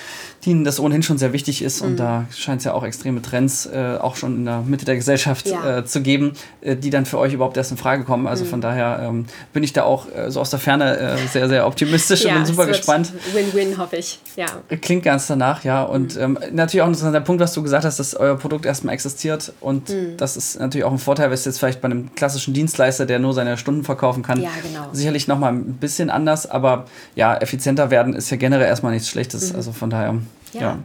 denen 0.47 0.63
das 0.63 0.79
ohnehin 0.79 1.03
schon 1.03 1.17
sehr 1.17 1.33
wichtig 1.33 1.61
ist. 1.61 1.81
Mhm. 1.81 1.87
Und 1.87 1.97
da 1.97 2.25
scheint 2.31 2.59
es 2.59 2.65
ja 2.65 2.73
auch 2.73 2.83
extreme 2.83 3.21
Trends 3.21 3.65
äh, 3.65 3.97
auch 3.99 4.15
schon 4.15 4.37
in 4.37 4.45
der 4.45 4.61
Mitte 4.61 4.85
der 4.85 4.95
Gesellschaft 4.95 5.47
ja. 5.47 5.79
äh, 5.79 5.85
zu 5.85 6.01
geben, 6.01 6.33
äh, 6.61 6.75
die 6.75 6.89
dann 6.89 7.05
für 7.05 7.19
euch 7.19 7.33
überhaupt 7.33 7.57
erst 7.57 7.71
in 7.71 7.77
Frage 7.77 8.03
kommen. 8.03 8.27
Also 8.27 8.45
mhm. 8.45 8.49
von 8.49 8.61
daher 8.61 8.99
ähm, 9.03 9.25
bin 9.53 9.63
ich 9.63 9.73
da 9.73 9.83
auch 9.83 10.07
äh, 10.15 10.31
so 10.31 10.39
aus 10.39 10.49
der 10.49 10.59
Ferne 10.59 10.97
äh, 10.97 11.17
sehr, 11.31 11.49
sehr 11.49 11.67
optimistisch 11.67 12.23
ja, 12.23 12.31
und 12.31 12.37
bin 12.37 12.45
super 12.45 12.65
gespannt. 12.65 13.11
Win-win, 13.33 13.77
hoffe 13.77 13.97
ich. 13.97 14.19
Ja. 14.35 14.45
Klingt 14.81 15.03
ganz 15.03 15.27
danach, 15.27 15.63
ja. 15.63 15.83
Und 15.83 16.15
mhm. 16.15 16.21
ähm, 16.21 16.39
natürlich 16.53 16.81
auch 16.81 16.87
ein 16.87 16.93
interessanter 16.93 17.21
Punkt, 17.21 17.41
was 17.41 17.53
du 17.53 17.61
gesagt 17.61 17.83
hast, 17.83 17.99
dass 17.99 18.15
euer 18.15 18.37
Produkt 18.37 18.65
erstmal 18.65 18.93
existiert. 18.93 19.51
Und 19.59 19.89
mhm. 19.89 20.15
das 20.17 20.37
ist 20.37 20.59
natürlich 20.59 20.85
auch 20.85 20.91
ein 20.91 20.99
Vorteil, 20.99 21.29
was 21.29 21.43
jetzt 21.45 21.59
vielleicht 21.59 21.81
bei 21.81 21.87
einem 21.87 22.15
klassischen 22.15 22.53
Dienstleister, 22.53 23.05
der 23.05 23.19
nur 23.19 23.33
seine 23.33 23.57
Stunden 23.57 23.83
verkaufen 23.83 24.23
kann, 24.23 24.41
ja, 24.41 24.49
genau. 24.63 24.87
sicherlich 24.93 25.27
nochmal 25.27 25.51
ein 25.51 25.73
bisschen 25.73 26.09
anders. 26.09 26.49
Aber 26.49 26.85
ja, 27.15 27.35
effizienter 27.35 27.91
werden 27.91 28.13
ist 28.13 28.29
ja 28.29 28.37
generell 28.37 28.67
erstmal 28.67 28.93
nichts 28.93 29.09
Schlechtes. 29.09 29.51
Mhm. 29.51 29.57
Also 29.57 29.71
von 29.73 29.89
daher, 29.89 30.15
ja. 30.61 30.77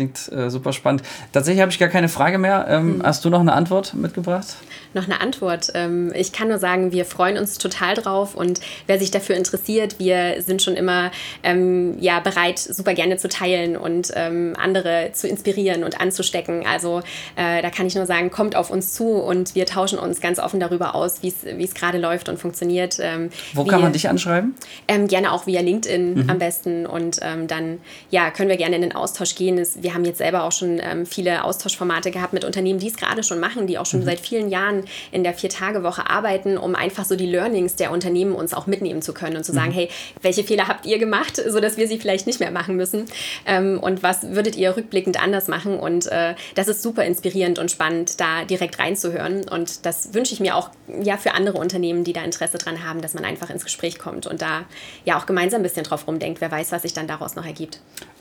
Klingt 0.00 0.32
äh, 0.32 0.48
super 0.48 0.72
spannend. 0.72 1.02
Tatsächlich 1.30 1.60
habe 1.60 1.70
ich 1.70 1.78
gar 1.78 1.90
keine 1.90 2.08
Frage 2.08 2.38
mehr. 2.38 2.64
Ähm, 2.70 2.94
hm. 2.94 3.02
Hast 3.02 3.22
du 3.22 3.28
noch 3.28 3.40
eine 3.40 3.52
Antwort 3.52 3.92
mitgebracht? 3.92 4.56
Noch 4.94 5.04
eine 5.04 5.20
Antwort. 5.20 5.68
Ähm, 5.74 6.10
ich 6.14 6.32
kann 6.32 6.48
nur 6.48 6.56
sagen, 6.56 6.90
wir 6.90 7.04
freuen 7.04 7.36
uns 7.36 7.58
total 7.58 7.94
drauf 7.94 8.34
und 8.34 8.60
wer 8.86 8.98
sich 8.98 9.10
dafür 9.10 9.36
interessiert, 9.36 9.98
wir 9.98 10.40
sind 10.40 10.62
schon 10.62 10.74
immer 10.74 11.10
ähm, 11.42 11.98
ja, 12.00 12.18
bereit, 12.20 12.58
super 12.58 12.94
gerne 12.94 13.18
zu 13.18 13.28
teilen 13.28 13.76
und 13.76 14.10
ähm, 14.14 14.54
andere 14.58 15.10
zu 15.12 15.28
inspirieren 15.28 15.84
und 15.84 16.00
anzustecken. 16.00 16.64
Also 16.66 17.00
äh, 17.36 17.60
da 17.60 17.68
kann 17.68 17.86
ich 17.86 17.94
nur 17.94 18.06
sagen, 18.06 18.30
kommt 18.30 18.56
auf 18.56 18.70
uns 18.70 18.94
zu 18.94 19.10
und 19.10 19.54
wir 19.54 19.66
tauschen 19.66 19.98
uns 19.98 20.22
ganz 20.22 20.38
offen 20.38 20.60
darüber 20.60 20.94
aus, 20.94 21.22
wie 21.22 21.34
es 21.62 21.74
gerade 21.74 21.98
läuft 21.98 22.30
und 22.30 22.38
funktioniert. 22.38 22.96
Ähm, 23.00 23.28
Wo 23.52 23.64
kann 23.64 23.82
man 23.82 23.92
dich 23.92 24.08
anschreiben? 24.08 24.54
Ähm, 24.88 25.08
gerne 25.08 25.30
auch 25.30 25.46
via 25.46 25.60
LinkedIn 25.60 26.14
mhm. 26.14 26.30
am 26.30 26.38
besten 26.38 26.86
und 26.86 27.20
dann 27.20 27.78
ja, 28.10 28.30
können 28.30 28.48
wir 28.48 28.56
gerne 28.56 28.76
in 28.76 28.82
den 28.82 28.94
Austausch 28.94 29.34
gehen. 29.34 29.58
Es, 29.58 29.82
wir 29.90 29.94
haben 29.94 30.04
jetzt 30.04 30.18
selber 30.18 30.44
auch 30.44 30.52
schon 30.52 30.80
ähm, 30.80 31.04
viele 31.04 31.42
Austauschformate 31.42 32.12
gehabt 32.12 32.32
mit 32.32 32.44
Unternehmen, 32.44 32.78
die 32.78 32.86
es 32.86 32.96
gerade 32.96 33.24
schon 33.24 33.40
machen, 33.40 33.66
die 33.66 33.76
auch 33.76 33.86
schon 33.86 34.00
mhm. 34.00 34.04
seit 34.04 34.20
vielen 34.20 34.48
Jahren 34.48 34.84
in 35.10 35.24
der 35.24 35.34
Vier-Tage-Woche 35.34 36.08
arbeiten, 36.08 36.56
um 36.56 36.76
einfach 36.76 37.04
so 37.04 37.16
die 37.16 37.26
Learnings 37.26 37.74
der 37.74 37.90
Unternehmen 37.90 38.32
uns 38.32 38.54
auch 38.54 38.68
mitnehmen 38.68 39.02
zu 39.02 39.12
können 39.12 39.36
und 39.36 39.42
zu 39.44 39.52
sagen, 39.52 39.70
mhm. 39.70 39.74
hey, 39.74 39.88
welche 40.22 40.44
Fehler 40.44 40.68
habt 40.68 40.86
ihr 40.86 40.98
gemacht, 40.98 41.42
sodass 41.48 41.76
wir 41.76 41.88
sie 41.88 41.98
vielleicht 41.98 42.28
nicht 42.28 42.38
mehr 42.38 42.52
machen 42.52 42.76
müssen 42.76 43.06
ähm, 43.46 43.80
und 43.80 44.04
was 44.04 44.30
würdet 44.30 44.54
ihr 44.54 44.76
rückblickend 44.76 45.20
anders 45.20 45.48
machen 45.48 45.76
und 45.76 46.06
äh, 46.06 46.34
das 46.54 46.68
ist 46.68 46.82
super 46.82 47.04
inspirierend 47.04 47.58
und 47.58 47.72
spannend, 47.72 48.20
da 48.20 48.44
direkt 48.44 48.78
reinzuhören 48.78 49.48
und 49.48 49.84
das 49.86 50.14
wünsche 50.14 50.34
ich 50.34 50.40
mir 50.40 50.54
auch 50.54 50.70
ja 51.02 51.16
für 51.16 51.34
andere 51.34 51.58
Unternehmen, 51.58 52.04
die 52.04 52.12
da 52.12 52.22
Interesse 52.22 52.58
dran 52.58 52.84
haben, 52.84 53.00
dass 53.00 53.14
man 53.14 53.24
einfach 53.24 53.50
ins 53.50 53.64
Gespräch 53.64 53.98
kommt 53.98 54.28
und 54.28 54.40
da 54.40 54.64
ja 55.04 55.18
auch 55.18 55.26
gemeinsam 55.26 55.60
ein 55.60 55.64
bisschen 55.64 55.84
drauf 55.84 56.06
rumdenkt, 56.06 56.40
wer 56.40 56.52
weiß, 56.52 56.70
was 56.70 56.82
sich 56.82 56.92
dann 56.92 57.08
daraus 57.08 57.34
noch 57.34 57.44
ergibt. 57.44 57.80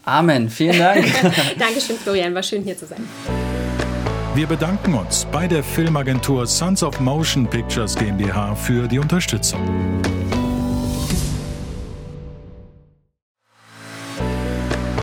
Amen. 0.10 0.50
Vielen 0.50 0.80
Dank. 0.80 1.06
Dankeschön, 1.60 1.98
Florian. 1.98 2.34
War 2.34 2.44
schön 2.44 2.64
hier 2.64 2.78
zu 2.78 2.86
sein. 2.86 3.08
Wir 4.36 4.48
bedanken 4.48 4.94
uns 4.94 5.26
bei 5.32 5.48
der 5.48 5.64
Filmagentur 5.64 6.46
Sons 6.46 6.84
of 6.84 7.00
Motion 7.00 7.48
Pictures 7.48 7.96
GmbH 7.96 8.56
für 8.56 8.88
die 8.88 9.00
Unterstützung. 9.00 9.60